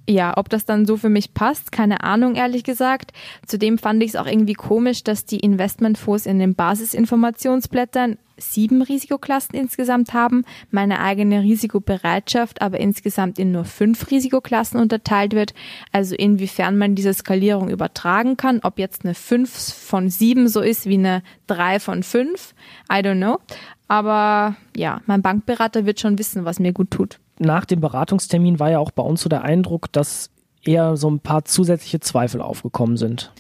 ja, 0.08 0.38
ob 0.38 0.50
das 0.50 0.66
dann 0.66 0.86
so 0.86 0.98
für 0.98 1.10
mich 1.10 1.34
passt, 1.34 1.72
keine 1.72 2.04
Ahnung, 2.04 2.36
ehrlich 2.36 2.64
gesagt. 2.64 3.12
Zudem 3.46 3.78
fand 3.78 4.04
ich 4.04 4.10
es 4.10 4.16
auch 4.16 4.28
irgendwie 4.28 4.54
komisch, 4.54 5.04
dass 5.04 5.26
die 5.26 5.40
Investmentfonds 5.40 6.26
in 6.28 6.40
den 6.40 6.54
Basisinformationsblättern 6.56 8.18
sieben 8.38 8.82
Risikoklassen 8.82 9.56
insgesamt 9.58 10.14
haben, 10.14 10.44
meine 10.70 11.00
eigene 11.00 11.42
Risikobereitschaft 11.42 12.62
aber 12.62 12.82
insgesamt 12.82 13.40
in 13.40 13.54
nur 13.54 13.64
fünf 13.64 14.12
Risikoklassen 14.12 14.80
unterteilt 14.80 15.34
wird. 15.34 15.54
Also 15.92 16.16
inwiefern 16.16 16.78
man 16.78 16.96
diese 16.96 17.14
Skalierung 17.14 17.70
übertragen 17.70 18.38
kann, 18.38 18.60
ob 18.62 18.78
jetzt 18.78 19.06
eine 19.06 19.16
fünf 19.16 19.52
von 19.52 20.10
sieben 20.10 20.50
so 20.50 20.62
ist 20.62 20.86
wie 20.86 20.96
eine 20.98 21.24
drei 21.48 21.80
von 21.80 22.04
fünf, 22.04 22.54
I 22.92 22.98
don't 22.98 23.18
know. 23.18 23.40
Aber 23.88 24.56
ja, 24.76 25.02
mein 25.06 25.22
Bankberater 25.22 25.86
wird 25.86 26.00
schon 26.00 26.20
wissen, 26.20 26.44
was 26.44 26.60
mir 26.60 26.74
gut 26.74 26.92
tut 26.92 27.20
nach 27.40 27.66
dem 27.66 27.82
Beratungstermin 27.82 28.60
war 28.60 28.72
ja 28.72 28.80
auch 28.80 28.92
bei 28.92 29.04
uns 29.04 29.22
so 29.22 29.30
der 29.30 29.44
Eindruck, 29.44 29.92
dass 29.92 30.30
eher 30.64 30.98
so 30.98 31.10
ein 31.10 31.20
paar 31.20 31.46
zusätzliche 31.46 32.00
Zweifel 32.00 32.42
aufgekommen 32.42 32.98
sind. 32.98 33.32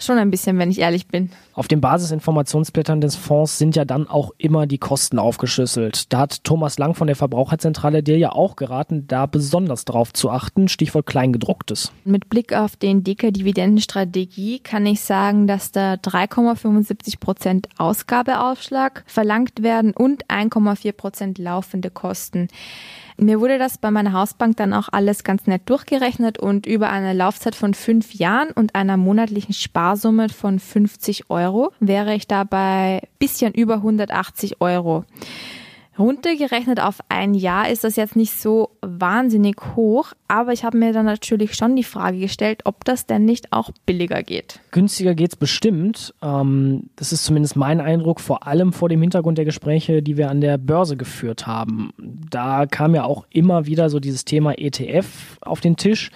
Schon 0.00 0.18
ein 0.18 0.30
bisschen, 0.30 0.58
wenn 0.58 0.72
ich 0.72 0.80
ehrlich 0.80 1.06
bin. 1.06 1.30
Auf 1.52 1.68
den 1.68 1.80
Basisinformationsblättern 1.80 3.00
des 3.00 3.14
Fonds 3.14 3.58
sind 3.58 3.76
ja 3.76 3.84
dann 3.84 4.08
auch 4.08 4.32
immer 4.38 4.66
die 4.66 4.78
Kosten 4.78 5.20
aufgeschlüsselt. 5.20 6.12
Da 6.12 6.18
hat 6.18 6.42
Thomas 6.42 6.78
Lang 6.78 6.94
von 6.94 7.06
der 7.06 7.14
Verbraucherzentrale 7.14 8.02
dir 8.02 8.18
ja 8.18 8.32
auch 8.32 8.56
geraten, 8.56 9.06
da 9.06 9.26
besonders 9.26 9.84
drauf 9.84 10.12
zu 10.12 10.30
achten. 10.30 10.66
Stichwort 10.66 11.06
Kleingedrucktes. 11.06 11.92
Mit 12.04 12.28
Blick 12.28 12.52
auf 12.52 12.74
den 12.74 13.04
dicke 13.04 13.30
Dividendenstrategie 13.30 14.58
kann 14.58 14.84
ich 14.84 15.00
sagen, 15.00 15.46
dass 15.46 15.70
da 15.70 15.94
3,75 15.94 17.20
Prozent 17.20 17.68
Ausgabeaufschlag 17.78 19.04
verlangt 19.06 19.62
werden 19.62 19.92
und 19.92 20.26
1,4 20.26 20.92
Prozent 20.92 21.38
laufende 21.38 21.90
Kosten. 21.90 22.48
Mir 23.16 23.40
wurde 23.40 23.58
das 23.58 23.78
bei 23.78 23.90
meiner 23.90 24.12
Hausbank 24.12 24.56
dann 24.56 24.72
auch 24.72 24.88
alles 24.90 25.22
ganz 25.22 25.46
nett 25.46 25.62
durchgerechnet 25.66 26.38
und 26.38 26.66
über 26.66 26.90
eine 26.90 27.12
Laufzeit 27.12 27.54
von 27.54 27.72
fünf 27.72 28.12
Jahren 28.14 28.50
und 28.50 28.74
einer 28.74 28.96
monatlichen 28.96 29.54
Sparsumme 29.54 30.28
von 30.28 30.58
50 30.58 31.30
Euro 31.30 31.72
wäre 31.78 32.14
ich 32.14 32.26
dabei 32.26 33.02
bisschen 33.18 33.54
über 33.54 33.76
180 33.76 34.60
Euro. 34.60 35.04
Runtergerechnet 35.98 36.80
auf 36.80 36.98
ein 37.08 37.34
Jahr 37.34 37.68
ist 37.68 37.84
das 37.84 37.96
jetzt 37.96 38.16
nicht 38.16 38.32
so 38.32 38.70
wahnsinnig 38.82 39.56
hoch, 39.76 40.12
aber 40.26 40.52
ich 40.52 40.64
habe 40.64 40.76
mir 40.76 40.92
dann 40.92 41.06
natürlich 41.06 41.54
schon 41.54 41.76
die 41.76 41.84
Frage 41.84 42.18
gestellt, 42.18 42.62
ob 42.64 42.84
das 42.84 43.06
denn 43.06 43.24
nicht 43.24 43.52
auch 43.52 43.70
billiger 43.86 44.22
geht. 44.22 44.60
Günstiger 44.72 45.14
geht's 45.14 45.36
bestimmt. 45.36 46.14
Ähm, 46.22 46.90
das 46.96 47.12
ist 47.12 47.24
zumindest 47.24 47.56
mein 47.56 47.80
Eindruck, 47.80 48.20
vor 48.20 48.46
allem 48.46 48.72
vor 48.72 48.88
dem 48.88 49.00
Hintergrund 49.00 49.38
der 49.38 49.44
Gespräche, 49.44 50.02
die 50.02 50.16
wir 50.16 50.30
an 50.30 50.40
der 50.40 50.58
Börse 50.58 50.96
geführt 50.96 51.46
haben. 51.46 51.92
Da 51.98 52.66
kam 52.66 52.94
ja 52.94 53.04
auch 53.04 53.24
immer 53.30 53.66
wieder 53.66 53.88
so 53.88 54.00
dieses 54.00 54.24
Thema 54.24 54.58
ETF 54.58 55.38
auf 55.42 55.60
den 55.60 55.76
Tisch. 55.76 56.10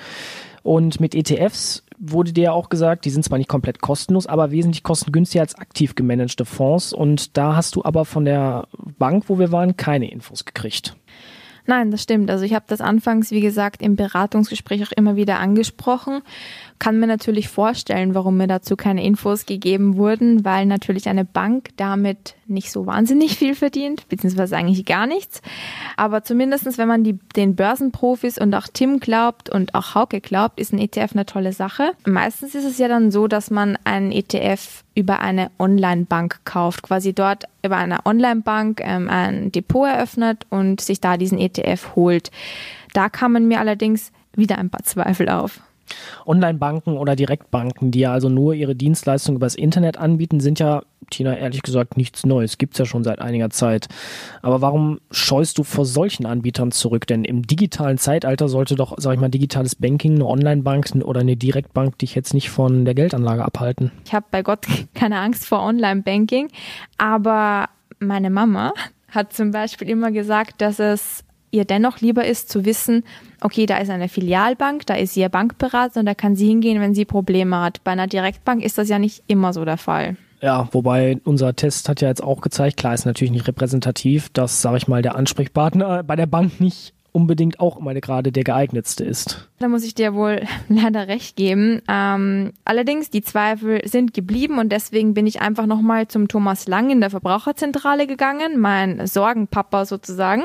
Und 0.65 1.01
mit 1.01 1.15
ETFs 1.15 1.85
wurde 1.99 2.33
dir 2.33 2.45
ja 2.45 2.53
auch 2.53 2.69
gesagt, 2.69 3.05
die 3.05 3.11
sind 3.11 3.25
zwar 3.25 3.39
nicht 3.39 3.49
komplett 3.49 3.81
kostenlos, 3.81 4.27
aber 4.27 4.51
wesentlich 4.51 4.83
kostengünstiger 4.83 5.43
als 5.43 5.55
aktiv 5.57 5.95
gemanagte 5.95 6.45
Fonds. 6.45 6.93
Und 6.93 7.37
da 7.37 7.57
hast 7.57 7.77
du 7.77 7.85
aber 7.85 8.05
von 8.05 8.25
der 8.25 8.67
Bank, 8.99 9.25
wo 9.29 9.39
wir 9.39 9.53
waren, 9.53 9.77
keine 9.77 10.11
Infos 10.11 10.45
gekriegt. 10.45 10.97
Nein, 11.69 11.91
das 11.91 12.03
stimmt. 12.03 12.31
Also 12.31 12.45
ich 12.45 12.55
habe 12.55 12.65
das 12.67 12.81
anfangs, 12.81 13.31
wie 13.31 13.43
gesagt, 13.43 13.83
im 13.83 13.95
Beratungsgespräch 13.95 14.83
auch 14.85 14.93
immer 14.93 15.17
wieder 15.17 15.39
angesprochen. 15.39 16.23
Kann 16.79 17.01
mir 17.01 17.07
natürlich 17.07 17.49
vorstellen, 17.49 18.15
warum 18.15 18.37
mir 18.37 18.47
dazu 18.47 18.77
keine 18.77 19.05
Infos 19.05 19.47
gegeben 19.47 19.97
wurden, 19.97 20.45
weil 20.45 20.67
natürlich 20.67 21.09
eine 21.09 21.25
Bank 21.25 21.71
damit 21.77 22.35
nicht 22.47 22.71
so 22.71 22.87
wahnsinnig 22.87 23.37
viel 23.39 23.55
verdient, 23.55 24.09
beziehungsweise 24.09 24.57
eigentlich 24.57 24.85
gar 24.85 25.07
nichts. 25.07 25.43
Aber 25.97 26.23
zumindestens, 26.23 26.79
wenn 26.79 26.89
man 26.89 27.05
die, 27.05 27.19
den 27.37 27.57
Börsenprofis 27.57 28.39
und 28.39 28.55
auch 28.55 28.67
Tim 28.73 29.01
glaubt 29.01 29.51
und 29.51 29.75
auch 29.75 29.95
Hauke 29.95 30.21
glaubt, 30.21 30.61
ist 30.61 30.73
ein 30.73 30.79
ETF 30.79 31.13
eine 31.13 31.27
tolle 31.27 31.53
Sache. 31.53 31.93
Meistens 32.07 32.55
ist 32.55 32.65
es 32.65 32.79
ja 32.79 32.89
dann 32.89 33.11
so, 33.11 33.29
dass 33.29 33.51
man 33.51 33.77
einen 33.85 34.13
ETF 34.13 34.85
über 34.95 35.21
eine 35.21 35.51
Online-Bank 35.59 36.41
kauft, 36.45 36.83
quasi 36.83 37.13
dort 37.13 37.45
über 37.65 37.77
eine 37.77 38.05
Online-Bank 38.05 38.81
ähm, 38.83 39.09
ein 39.09 39.53
Depot 39.53 39.89
eröffnet 39.89 40.47
und 40.51 40.81
sich 40.81 41.01
da 41.01 41.17
diesen 41.17 41.39
ETF 41.39 41.97
holt. 41.97 42.31
Da 42.95 43.09
kamen 43.09 43.47
mir 43.49 43.61
allerdings 43.61 44.13
wieder 44.35 44.59
ein 44.59 44.71
paar 44.71 44.83
Zweifel 44.83 45.29
auf. 45.29 45.61
Online-Banken 46.27 46.97
oder 46.97 47.17
Direktbanken, 47.17 47.91
die 47.91 48.01
ja 48.01 48.13
also 48.13 48.29
nur 48.29 48.55
ihre 48.55 48.75
Dienstleistung 48.75 49.37
übers 49.37 49.55
Internet 49.55 49.97
anbieten, 49.97 50.41
sind 50.41 50.59
ja, 50.59 50.83
Tina, 51.11 51.37
ehrlich 51.37 51.63
gesagt 51.63 51.97
nichts 51.97 52.27
Neues. 52.27 52.59
Gibt's 52.59 52.79
ja 52.79 52.85
schon 52.85 53.05
seit 53.05 53.21
einiger 53.21 53.51
Zeit. 53.51 53.89
Aber 54.43 54.61
warum 54.61 55.01
scheust 55.11 55.59
du 55.59 55.63
vor 55.63 55.87
solchen 55.87 56.27
Anbietern 56.27 56.71
zurück? 56.71 57.07
Denn 57.07 57.25
im 57.25 57.47
digitalen 57.47 57.99
Zeitalter 57.99 58.49
sollte 58.49 58.75
doch, 58.75 58.95
sag 58.99 59.15
ich 59.15 59.21
mal, 59.21 59.29
digitales 59.29 59.75
Banking, 59.75 60.17
eine 60.17 60.27
Online-Bank 60.27 60.91
oder 61.03 61.21
eine 61.21 61.37
Direktbank 61.37 61.99
dich 61.99 62.15
jetzt 62.15 62.35
nicht 62.35 62.51
von 62.51 62.85
der 62.85 62.95
Geldanlage 62.95 63.45
abhalten. 63.45 63.91
Ich 64.05 64.15
habe 64.15 64.27
bei 64.31 64.43
Gott 64.43 64.67
keine 64.95 65.19
Angst 65.19 65.47
vor 65.47 65.63
Online-Banking, 65.63 66.49
aber 66.99 67.69
meine 67.99 68.31
Mama 68.31 68.73
hat 69.11 69.33
zum 69.33 69.51
Beispiel 69.51 69.89
immer 69.89 70.13
gesagt, 70.13 70.61
dass 70.61 70.79
es 70.79 71.25
ihr 71.51 71.65
dennoch 71.65 72.01
lieber 72.01 72.27
ist 72.27 72.51
zu 72.51 72.65
wissen, 72.65 73.05
okay, 73.41 73.67
da 73.67 73.79
ist 73.79 73.91
eine 73.91 74.09
Filialbank, 74.09 74.87
da 74.87 74.95
ist 74.95 75.17
ihr 75.17 75.29
Bankberater 75.29 76.01
und 76.01 76.07
da 76.07 76.15
kann 76.15 76.37
sie 76.37 76.49
hingehen, 76.49 76.81
wenn 76.81 76.95
sie 76.95 77.05
Probleme 77.05 77.61
hat. 77.61 77.83
Bei 77.85 77.93
einer 77.93 78.07
Direktbank 78.07 78.63
ist 78.63 78.79
das 78.79 78.89
ja 78.89 78.99
nicht 78.99 79.23
immer 79.27 79.53
so 79.53 79.65
der 79.65 79.77
Fall. 79.77 80.17
Ja, 80.41 80.69
wobei 80.73 81.21
unser 81.25 81.55
Test 81.57 81.89
hat 81.89 82.01
ja 82.01 82.09
jetzt 82.09 82.23
auch 82.23 82.41
gezeigt, 82.41 82.77
klar 82.77 82.95
ist 82.95 83.07
natürlich 83.07 83.33
nicht 83.33 83.49
repräsentativ, 83.49 84.29
dass, 84.31 84.63
sage 84.63 84.77
ich 84.77 84.89
mal, 84.89 85.03
der 85.03 85.17
Ansprechpartner 85.17 86.05
bei 86.05 86.15
der 86.15 86.27
Bank 86.27 86.61
nicht 86.61 86.95
unbedingt 87.13 87.59
auch 87.59 87.79
immer 87.79 87.95
gerade 87.95 88.31
der 88.31 88.45
geeignetste 88.45 89.05
ist. 89.05 89.48
Da 89.61 89.67
muss 89.67 89.85
ich 89.85 89.95
dir 89.95 90.15
wohl 90.15 90.43
leider 90.69 91.09
recht 91.09 91.37
geben. 91.37 91.83
Ähm, 91.89 92.53
allerdings, 92.65 93.11
die 93.11 93.23
Zweifel 93.23 93.81
sind 93.85 94.15
geblieben 94.15 94.59
und 94.59 94.71
deswegen 94.71 95.15
bin 95.15 95.27
ich 95.27 95.41
einfach 95.41 95.67
nochmal 95.67 96.07
zum 96.07 96.29
Thomas 96.29 96.69
Lang 96.69 96.91
in 96.91 97.01
der 97.01 97.11
Verbraucherzentrale 97.11 98.07
gegangen, 98.07 98.59
mein 98.59 99.07
Sorgenpapa 99.07 99.85
sozusagen, 99.85 100.45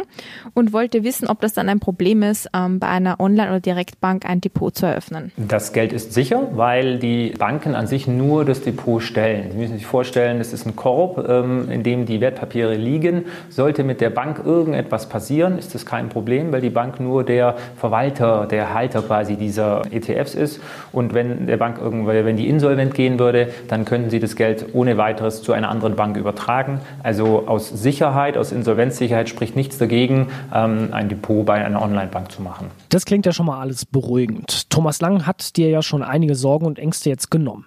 und 0.54 0.74
wollte 0.74 1.04
wissen, 1.04 1.28
ob 1.28 1.42
das 1.42 1.54
dann 1.54 1.70
ein 1.70 1.80
Problem 1.80 2.24
ist, 2.24 2.50
ähm, 2.56 2.80
bei 2.80 2.88
einer 2.88 3.20
Online- 3.20 3.50
oder 3.50 3.60
Direktbank 3.60 4.26
ein 4.26 4.42
Depot 4.42 4.76
zu 4.76 4.88
eröffnen. 4.88 5.32
Das 5.38 5.74
Geld 5.74 5.94
ist 5.94 6.14
sicher, 6.14 6.50
weil 6.54 6.98
die 6.98 7.34
Banken 7.38 7.76
an 7.76 7.86
sich 7.86 8.08
nur 8.08 8.46
das 8.46 8.62
Depot 8.62 9.02
stellen. 9.02 9.52
Sie 9.52 9.58
müssen 9.58 9.76
sich 9.76 9.86
vorstellen, 9.86 10.42
es 10.42 10.54
ist 10.54 10.66
ein 10.66 10.76
Korb, 10.76 11.24
ähm, 11.30 11.70
in 11.70 11.84
dem 11.84 12.06
die 12.06 12.20
Wertpapiere 12.20 12.76
liegen. 12.76 13.26
Sollte 13.50 13.84
mit 13.84 14.02
der 14.02 14.10
Bank 14.10 14.42
irgendetwas 14.44 15.08
passieren, 15.08 15.60
ist 15.60 15.76
das 15.76 15.86
kein 15.86 16.10
Problem, 16.10 16.52
weil 16.52 16.62
die 16.62 16.72
Bank 16.72 17.00
nur 17.00 17.24
der 17.24 17.56
Verwalter, 17.78 18.48
der 18.48 18.74
Halter 18.74 19.03
quasi 19.04 19.36
dieser 19.36 19.82
ETFs 19.92 20.36
ist. 20.36 20.60
Und 20.92 21.14
wenn 21.14 21.48
der 21.48 21.58
Bank 21.58 21.78
irgendwann, 21.80 22.26
wenn 22.26 22.38
die 22.38 22.48
insolvent 22.48 22.94
gehen 22.94 23.20
würde, 23.20 23.50
dann 23.68 23.86
könnten 23.86 24.10
sie 24.10 24.20
das 24.20 24.36
Geld 24.36 24.68
ohne 24.74 24.98
weiteres 24.98 25.42
zu 25.42 25.54
einer 25.54 25.70
anderen 25.70 25.96
Bank 25.96 26.18
übertragen. 26.18 26.80
Also 27.02 27.48
aus 27.48 27.70
Sicherheit, 27.70 28.38
aus 28.38 28.52
Insolvenzsicherheit 28.52 29.30
spricht 29.30 29.56
nichts 29.56 29.78
dagegen, 29.78 30.28
ähm, 30.54 30.90
ein 30.92 31.10
Depot 31.10 31.46
bei 31.46 31.64
einer 31.64 31.82
Online-Bank 31.82 32.32
zu 32.32 32.42
machen. 32.42 32.68
Das 32.90 33.06
klingt 33.06 33.26
ja 33.26 33.32
schon 33.32 33.46
mal 33.46 33.60
alles 33.60 33.86
beruhigend. 33.86 34.70
Thomas 34.70 35.02
Lang 35.02 35.26
hat 35.26 35.58
dir 35.58 35.70
ja 35.70 35.82
schon 35.82 36.04
einige 36.04 36.36
Sorgen 36.36 36.66
und 36.66 36.80
Ängste 36.80 37.10
jetzt 37.10 37.32
genommen. 37.32 37.66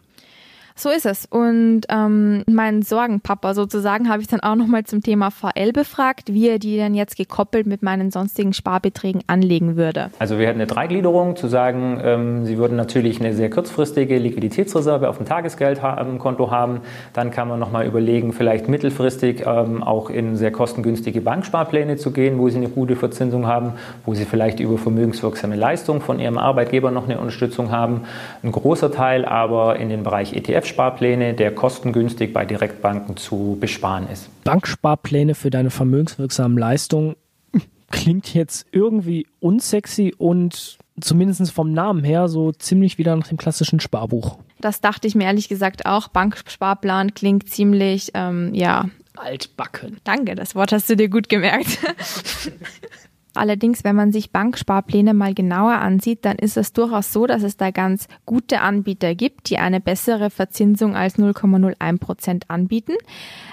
So 0.79 0.91
ist 0.91 1.07
es. 1.07 1.25
Und 1.25 1.83
ähm, 1.89 2.45
meinen 2.47 2.83
Sorgenpapa 2.83 3.55
sozusagen 3.55 4.11
habe 4.11 4.21
ich 4.21 4.29
dann 4.29 4.41
auch 4.41 4.57
nochmal 4.57 4.85
zum 4.85 5.03
Thema 5.03 5.31
VL 5.31 5.73
befragt, 5.73 6.35
wie 6.35 6.51
er 6.51 6.59
die 6.59 6.77
denn 6.77 6.95
jetzt 6.95 7.17
gekoppelt 7.17 7.67
mit 7.67 7.83
meinen 7.83 8.11
sonstigen 8.11 8.53
Sparbeträgen 8.53 9.23
anlegen 9.27 9.77
würde. 9.77 10.11
Also 10.19 10.39
wir 10.39 10.47
hatten 10.47 10.59
eine 10.59 10.67
Dreigliederung, 10.67 11.37
zu 11.37 11.49
sagen, 11.49 11.99
ähm, 12.05 12.45
Sie 12.45 12.59
würden 12.59 12.77
natürlich 12.77 13.21
eine 13.21 13.33
sehr 13.33 13.49
kurzfristige 13.49 14.19
Liquiditätsreserve 14.19 15.09
auf 15.09 15.17
dem 15.17 15.25
Tagesgeldkonto 15.25 16.51
haben. 16.51 16.81
Dann 17.15 17.31
kann 17.31 17.49
man 17.49 17.59
nochmal 17.59 17.87
überlegen, 17.87 18.35
vielleicht 18.35 18.69
mittelfristig 18.69 19.45
ähm, 19.47 19.83
auch 19.83 20.11
in 20.11 20.37
sehr 20.37 20.53
kostengünstige 20.53 21.23
Banksparpläne 21.23 21.97
zu 21.97 22.11
gehen, 22.11 22.39
wo 22.39 22.51
Sie 22.51 22.59
eine 22.59 22.69
gute 22.69 22.97
Verzinsung 22.97 23.47
haben, 23.47 23.73
wo 24.05 24.13
Sie 24.13 24.27
vielleicht 24.27 24.61
über 24.61 24.77
vermögenswirksame 24.77 25.57
Leistungen 25.57 26.03
von 26.03 26.21
Ihrem 26.21 26.37
Arbeitgeber 26.37 26.91
noch 26.91 27.05
eine 27.05 27.19
Unterstützung 27.19 27.71
haben. 27.71 28.03
Ein 28.43 28.53
großer 28.53 28.93
Teil 28.93 29.25
aber 29.25 29.77
in 29.77 29.89
den 29.89 30.03
Bereich 30.03 30.35
ETF 30.35 30.66
ETF-Sparpläne, 30.67 31.35
der 31.35 31.55
kostengünstig 31.55 32.33
bei 32.33 32.45
Direktbanken 32.45 33.17
zu 33.17 33.57
besparen 33.61 34.09
ist. 34.09 34.29
Banksparpläne 34.45 35.35
für 35.35 35.51
deine 35.51 35.71
vermögenswirksamen 35.71 36.59
Leistungen 36.59 37.17
klingt 37.91 38.35
jetzt 38.35 38.67
irgendwie 38.73 39.27
unsexy 39.41 40.15
und 40.17 40.79
zumindest 41.01 41.51
vom 41.53 41.73
Namen 41.73 42.05
her 42.05 42.29
so 42.29 42.53
ziemlich 42.53 42.99
wieder 42.99 43.15
nach 43.17 43.29
dem 43.29 43.39
klassischen 43.39 43.81
Sparbuch. 43.81 44.39
Das 44.61 44.81
dachte 44.81 45.07
ich 45.07 45.15
mir 45.15 45.25
ehrlich 45.25 45.49
gesagt 45.49 45.87
auch. 45.87 46.09
Banksparplan 46.09 47.15
klingt 47.15 47.49
ziemlich, 47.51 48.11
ähm, 48.15 48.55
ja. 48.55 48.89
Altbacken. 49.17 49.99
Danke, 50.05 50.35
das 50.35 50.55
Wort 50.55 50.73
hast 50.73 50.91
du 50.91 50.97
dir 50.97 51.09
gut 51.09 51.29
gemerkt. 51.29 51.79
Allerdings, 53.37 53.85
wenn 53.85 53.97
man 53.97 54.13
sich 54.13 54.31
Banksparpläne 54.31 55.15
mal 55.15 55.35
genauer 55.35 55.75
ansieht, 55.75 56.25
dann 56.25 56.37
ist 56.37 56.57
es 56.57 56.73
durchaus 56.73 57.13
so, 57.13 57.27
dass 57.27 57.43
es 57.43 57.57
da 57.57 57.71
ganz 57.71 58.09
gute 58.25 58.61
Anbieter 58.61 59.15
gibt, 59.15 59.51
die 59.51 59.59
eine 59.59 59.81
bessere 59.81 60.31
Verzinsung 60.31 60.97
als 60.97 61.19
0,01 61.19 61.99
Prozent 61.99 62.51
anbieten. 62.51 62.95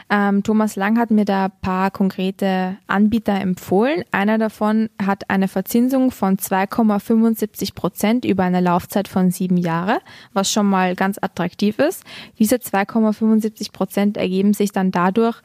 Ähm, 0.10 0.44
Thomas 0.44 0.76
Lang 0.76 1.00
hat 1.00 1.12
mir 1.12 1.26
da 1.26 1.50
paar 1.50 1.90
konkrete 1.90 2.78
Anbieter 2.88 3.34
empfohlen. 3.34 4.04
Einer 4.12 4.38
davon 4.38 4.90
hat 5.04 5.30
eine 5.30 5.48
Verzinsung 5.48 6.12
von 6.12 6.38
2,75 6.38 7.74
Prozent 7.74 8.26
über 8.26 8.44
eine 8.44 8.62
Laufzeit 8.62 9.08
von 9.08 9.32
sieben 9.32 9.58
Jahre, 9.58 10.00
was 10.34 10.52
schon 10.52 10.68
mal 10.68 10.96
ganz 10.96 11.18
attraktiv 11.20 11.80
ist. 11.80 12.04
Diese 12.38 12.58
2,75 12.58 13.72
Prozent 13.72 14.18
ergeben 14.18 14.54
sich 14.54 14.72
dann 14.72 14.92
dadurch, 14.92 15.42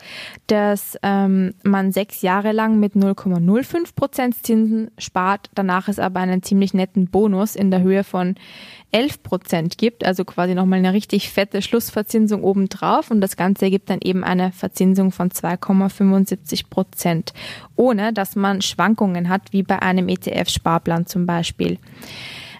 dass 0.48 0.98
ähm, 1.02 1.54
man 1.62 1.92
sechs 1.92 2.20
Jahre 2.22 2.52
lang 2.52 2.78
mit 2.78 2.94
0,05 2.94 3.94
Prozent 3.94 4.27
Zinsen 4.32 4.90
spart. 4.98 5.50
Danach 5.54 5.88
ist 5.88 6.00
aber 6.00 6.20
einen 6.20 6.42
ziemlich 6.42 6.74
netten 6.74 7.08
Bonus 7.08 7.56
in 7.56 7.70
der 7.70 7.82
Höhe 7.82 8.04
von 8.04 8.34
11 8.90 9.22
Prozent 9.22 9.78
gibt, 9.78 10.04
also 10.04 10.24
quasi 10.24 10.54
nochmal 10.54 10.78
eine 10.78 10.92
richtig 10.92 11.30
fette 11.30 11.60
Schlussverzinsung 11.60 12.42
obendrauf 12.42 13.10
und 13.10 13.20
das 13.20 13.36
Ganze 13.36 13.66
ergibt 13.66 13.90
dann 13.90 14.00
eben 14.02 14.24
eine 14.24 14.50
Verzinsung 14.52 15.12
von 15.12 15.30
2,75 15.30 16.70
Prozent, 16.70 17.34
ohne 17.76 18.12
dass 18.12 18.34
man 18.34 18.62
Schwankungen 18.62 19.28
hat, 19.28 19.52
wie 19.52 19.62
bei 19.62 19.80
einem 19.82 20.08
ETF-Sparplan 20.08 21.06
zum 21.06 21.26
Beispiel. 21.26 21.78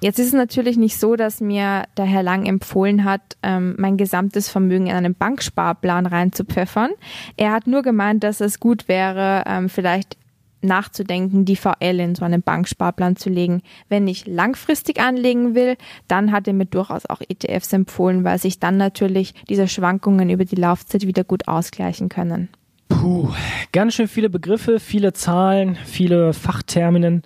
Jetzt 0.00 0.18
ist 0.18 0.28
es 0.28 0.32
natürlich 0.32 0.76
nicht 0.76 0.98
so, 0.98 1.16
dass 1.16 1.40
mir 1.40 1.84
der 1.96 2.04
Herr 2.04 2.22
Lang 2.22 2.46
empfohlen 2.46 3.04
hat, 3.04 3.36
ähm, 3.42 3.74
mein 3.78 3.96
gesamtes 3.96 4.48
Vermögen 4.48 4.86
in 4.86 4.94
einen 4.94 5.14
Banksparplan 5.14 6.06
reinzupfeffern. 6.06 6.90
Er 7.36 7.52
hat 7.52 7.66
nur 7.66 7.82
gemeint, 7.82 8.22
dass 8.22 8.40
es 8.40 8.60
gut 8.60 8.86
wäre, 8.86 9.42
ähm, 9.46 9.68
vielleicht 9.68 10.16
nachzudenken, 10.62 11.44
die 11.44 11.56
VL 11.56 12.00
in 12.00 12.14
so 12.14 12.24
einen 12.24 12.42
Banksparplan 12.42 13.16
zu 13.16 13.30
legen. 13.30 13.62
Wenn 13.88 14.08
ich 14.08 14.26
langfristig 14.26 15.00
anlegen 15.00 15.54
will, 15.54 15.76
dann 16.06 16.32
hat 16.32 16.46
er 16.46 16.54
mir 16.54 16.66
durchaus 16.66 17.06
auch 17.06 17.20
ETFs 17.20 17.72
empfohlen, 17.72 18.24
weil 18.24 18.38
sich 18.38 18.58
dann 18.58 18.76
natürlich 18.76 19.34
diese 19.48 19.68
Schwankungen 19.68 20.30
über 20.30 20.44
die 20.44 20.56
Laufzeit 20.56 21.06
wieder 21.06 21.24
gut 21.24 21.48
ausgleichen 21.48 22.08
können. 22.08 22.48
Puh, 22.88 23.30
ganz 23.72 23.94
schön 23.94 24.08
viele 24.08 24.30
Begriffe, 24.30 24.80
viele 24.80 25.12
Zahlen, 25.12 25.76
viele 25.84 26.32
Fachterminen. 26.32 27.22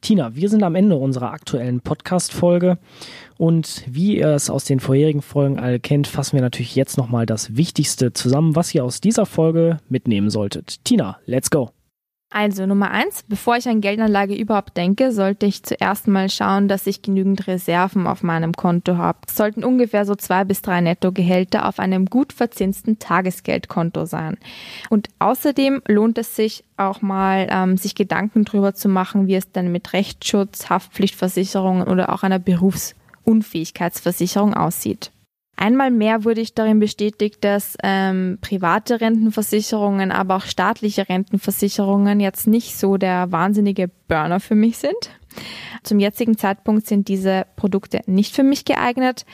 Tina, 0.00 0.34
wir 0.34 0.48
sind 0.48 0.62
am 0.62 0.74
Ende 0.74 0.96
unserer 0.96 1.30
aktuellen 1.32 1.82
Podcast-Folge 1.82 2.78
und 3.36 3.84
wie 3.86 4.16
ihr 4.16 4.28
es 4.28 4.48
aus 4.48 4.64
den 4.64 4.80
vorherigen 4.80 5.20
Folgen 5.20 5.58
alle 5.58 5.78
kennt, 5.78 6.06
fassen 6.06 6.36
wir 6.36 6.42
natürlich 6.42 6.74
jetzt 6.74 6.96
nochmal 6.96 7.26
das 7.26 7.56
Wichtigste 7.56 8.12
zusammen, 8.14 8.56
was 8.56 8.74
ihr 8.74 8.82
aus 8.82 9.02
dieser 9.02 9.26
Folge 9.26 9.76
mitnehmen 9.90 10.30
solltet. 10.30 10.82
Tina, 10.84 11.18
let's 11.26 11.50
go! 11.50 11.70
Also 12.32 12.64
Nummer 12.64 12.92
eins, 12.92 13.24
bevor 13.26 13.56
ich 13.56 13.68
an 13.68 13.80
Geldanlage 13.80 14.36
überhaupt 14.36 14.76
denke, 14.76 15.10
sollte 15.10 15.46
ich 15.46 15.64
zuerst 15.64 16.06
mal 16.06 16.30
schauen, 16.30 16.68
dass 16.68 16.86
ich 16.86 17.02
genügend 17.02 17.48
Reserven 17.48 18.06
auf 18.06 18.22
meinem 18.22 18.52
Konto 18.52 18.96
habe. 18.96 19.18
Sollten 19.28 19.64
ungefähr 19.64 20.06
so 20.06 20.14
zwei 20.14 20.44
bis 20.44 20.62
drei 20.62 20.80
Nettogehälter 20.80 21.66
auf 21.66 21.80
einem 21.80 22.06
gut 22.06 22.32
verzinsten 22.32 23.00
Tagesgeldkonto 23.00 24.04
sein. 24.04 24.38
Und 24.90 25.08
außerdem 25.18 25.82
lohnt 25.88 26.18
es 26.18 26.36
sich 26.36 26.62
auch 26.76 27.02
mal, 27.02 27.48
ähm, 27.50 27.76
sich 27.76 27.96
Gedanken 27.96 28.44
darüber 28.44 28.74
zu 28.74 28.88
machen, 28.88 29.26
wie 29.26 29.34
es 29.34 29.50
dann 29.50 29.72
mit 29.72 29.92
Rechtsschutz, 29.92 30.70
Haftpflichtversicherungen 30.70 31.88
oder 31.88 32.12
auch 32.12 32.22
einer 32.22 32.38
Berufsunfähigkeitsversicherung 32.38 34.54
aussieht. 34.54 35.10
Einmal 35.56 35.90
mehr 35.90 36.24
wurde 36.24 36.40
ich 36.40 36.54
darin 36.54 36.80
bestätigt, 36.80 37.44
dass 37.44 37.76
ähm, 37.82 38.38
private 38.40 39.00
Rentenversicherungen, 39.00 40.10
aber 40.10 40.36
auch 40.36 40.44
staatliche 40.44 41.08
Rentenversicherungen 41.08 42.18
jetzt 42.18 42.46
nicht 42.46 42.78
so 42.78 42.96
der 42.96 43.30
wahnsinnige 43.30 43.90
Burner 44.08 44.40
für 44.40 44.54
mich 44.54 44.78
sind. 44.78 45.10
Zum 45.82 45.98
jetzigen 45.98 46.36
Zeitpunkt 46.36 46.86
sind 46.86 47.08
diese 47.08 47.46
Produkte 47.56 48.00
nicht 48.06 48.34
für 48.34 48.42
mich 48.42 48.64
geeignet. 48.64 49.24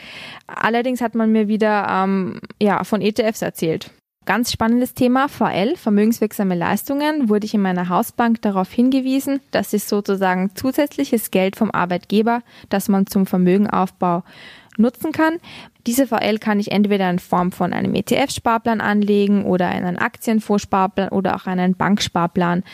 Allerdings 0.47 1.01
hat 1.01 1.15
man 1.15 1.33
mir 1.33 1.49
wieder 1.49 1.87
ähm, 1.89 2.41
ja, 2.61 2.85
von 2.85 3.01
ETFs 3.01 3.43
erzählt. 3.43 3.91
Ganz 4.27 4.51
spannendes 4.51 4.93
Thema, 4.95 5.29
VL, 5.29 5.77
vermögenswirksame 5.77 6.57
Leistungen, 6.57 7.29
wurde 7.29 7.47
ich 7.47 7.55
in 7.55 7.63
meiner 7.63 7.89
Hausbank 7.89 8.43
darauf 8.43 8.73
hingewiesen, 8.73 9.41
das 9.53 9.73
ist 9.73 9.89
sozusagen 9.89 10.51
zusätzliches 10.57 11.31
Geld 11.31 11.55
vom 11.55 11.71
Arbeitgeber, 11.71 12.43
das 12.69 12.89
man 12.89 13.07
zum 13.07 13.27
Vermögenaufbau 13.27 14.25
nutzen 14.79 15.13
kann. 15.13 15.39
Diese 15.87 16.09
VL 16.09 16.39
kann 16.39 16.59
ich 16.59 16.73
entweder 16.73 17.09
in 17.09 17.21
Form 17.21 17.53
von 17.53 17.73
einem 17.73 17.95
ETF-Sparplan 17.95 18.81
anlegen 18.81 19.45
oder 19.45 19.71
in 19.71 19.85
einen 19.85 19.99
Aktienvorsparplan 19.99 21.11
oder 21.11 21.37
auch 21.37 21.47
einen 21.47 21.77
Banksparplan. 21.77 22.65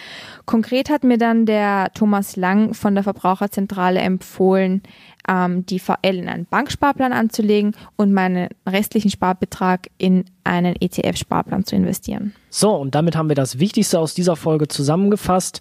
Konkret 0.46 0.88
hat 0.88 1.04
mir 1.04 1.18
dann 1.18 1.44
der 1.44 1.90
Thomas 1.92 2.36
Lang 2.36 2.72
von 2.72 2.94
der 2.94 3.04
Verbraucherzentrale 3.04 4.00
empfohlen, 4.00 4.82
ähm, 5.28 5.66
die 5.66 5.78
VL 5.78 5.96
in 6.16 6.28
einen 6.28 6.46
Banksparplan 6.46 7.12
anzulegen 7.12 7.76
und 7.96 8.14
meinen 8.14 8.48
restlichen 8.66 9.10
Sparbetrag 9.10 9.88
in 9.98 10.24
einen 10.44 10.74
ETF-Sparplan 10.80 11.64
zu 11.64 11.76
investieren. 11.76 12.34
So, 12.48 12.74
und 12.74 12.94
damit 12.94 13.14
haben 13.14 13.28
wir 13.28 13.36
das 13.36 13.58
Wichtigste 13.58 13.98
aus 14.00 14.14
dieser 14.14 14.36
Folge 14.36 14.68
zusammengefasst. 14.68 15.60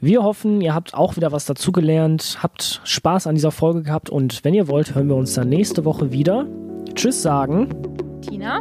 Wir 0.00 0.22
hoffen, 0.22 0.62
ihr 0.62 0.74
habt 0.74 0.94
auch 0.94 1.16
wieder 1.16 1.30
was 1.30 1.44
dazugelernt, 1.44 2.38
habt 2.42 2.80
Spaß 2.84 3.26
an 3.26 3.34
dieser 3.34 3.52
Folge 3.52 3.82
gehabt 3.82 4.08
und 4.08 4.44
wenn 4.44 4.54
ihr 4.54 4.66
wollt, 4.66 4.94
hören 4.94 5.08
wir 5.08 5.16
uns 5.16 5.34
dann 5.34 5.50
nächste 5.50 5.84
Woche 5.84 6.10
wieder. 6.10 6.46
Tschüss 6.96 7.22
sagen. 7.22 7.68
Tina. 8.22 8.60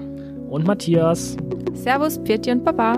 Und 0.49 0.67
Matthias. 0.67 1.37
Servus, 1.73 2.21
Pirti 2.23 2.51
und 2.51 2.63
Papa. 2.63 2.97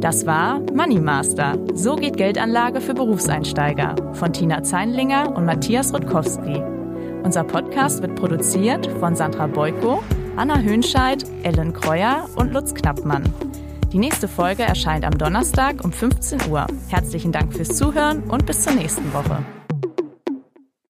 Das 0.00 0.24
war 0.24 0.60
Money 0.74 1.00
Master. 1.00 1.58
So 1.74 1.96
geht 1.96 2.16
Geldanlage 2.16 2.80
für 2.80 2.94
Berufseinsteiger 2.94 3.94
von 4.12 4.32
Tina 4.32 4.62
Zeinlinger 4.62 5.34
und 5.36 5.44
Matthias 5.44 5.92
Rutkowski. 5.92 6.62
Unser 7.22 7.44
Podcast 7.44 8.00
wird 8.02 8.16
produziert 8.16 8.86
von 8.98 9.14
Sandra 9.14 9.46
Beuko, 9.46 10.02
Anna 10.36 10.58
Hönscheid, 10.58 11.24
Ellen 11.42 11.72
Kreuer 11.72 12.26
und 12.36 12.52
Lutz 12.52 12.74
Knappmann. 12.74 13.24
Die 13.92 13.98
nächste 13.98 14.28
Folge 14.28 14.62
erscheint 14.62 15.04
am 15.04 15.18
Donnerstag 15.18 15.84
um 15.84 15.92
15 15.92 16.50
Uhr. 16.50 16.66
Herzlichen 16.88 17.32
Dank 17.32 17.52
fürs 17.52 17.76
Zuhören 17.76 18.22
und 18.24 18.46
bis 18.46 18.62
zur 18.62 18.74
nächsten 18.74 19.12
Woche. 19.12 19.44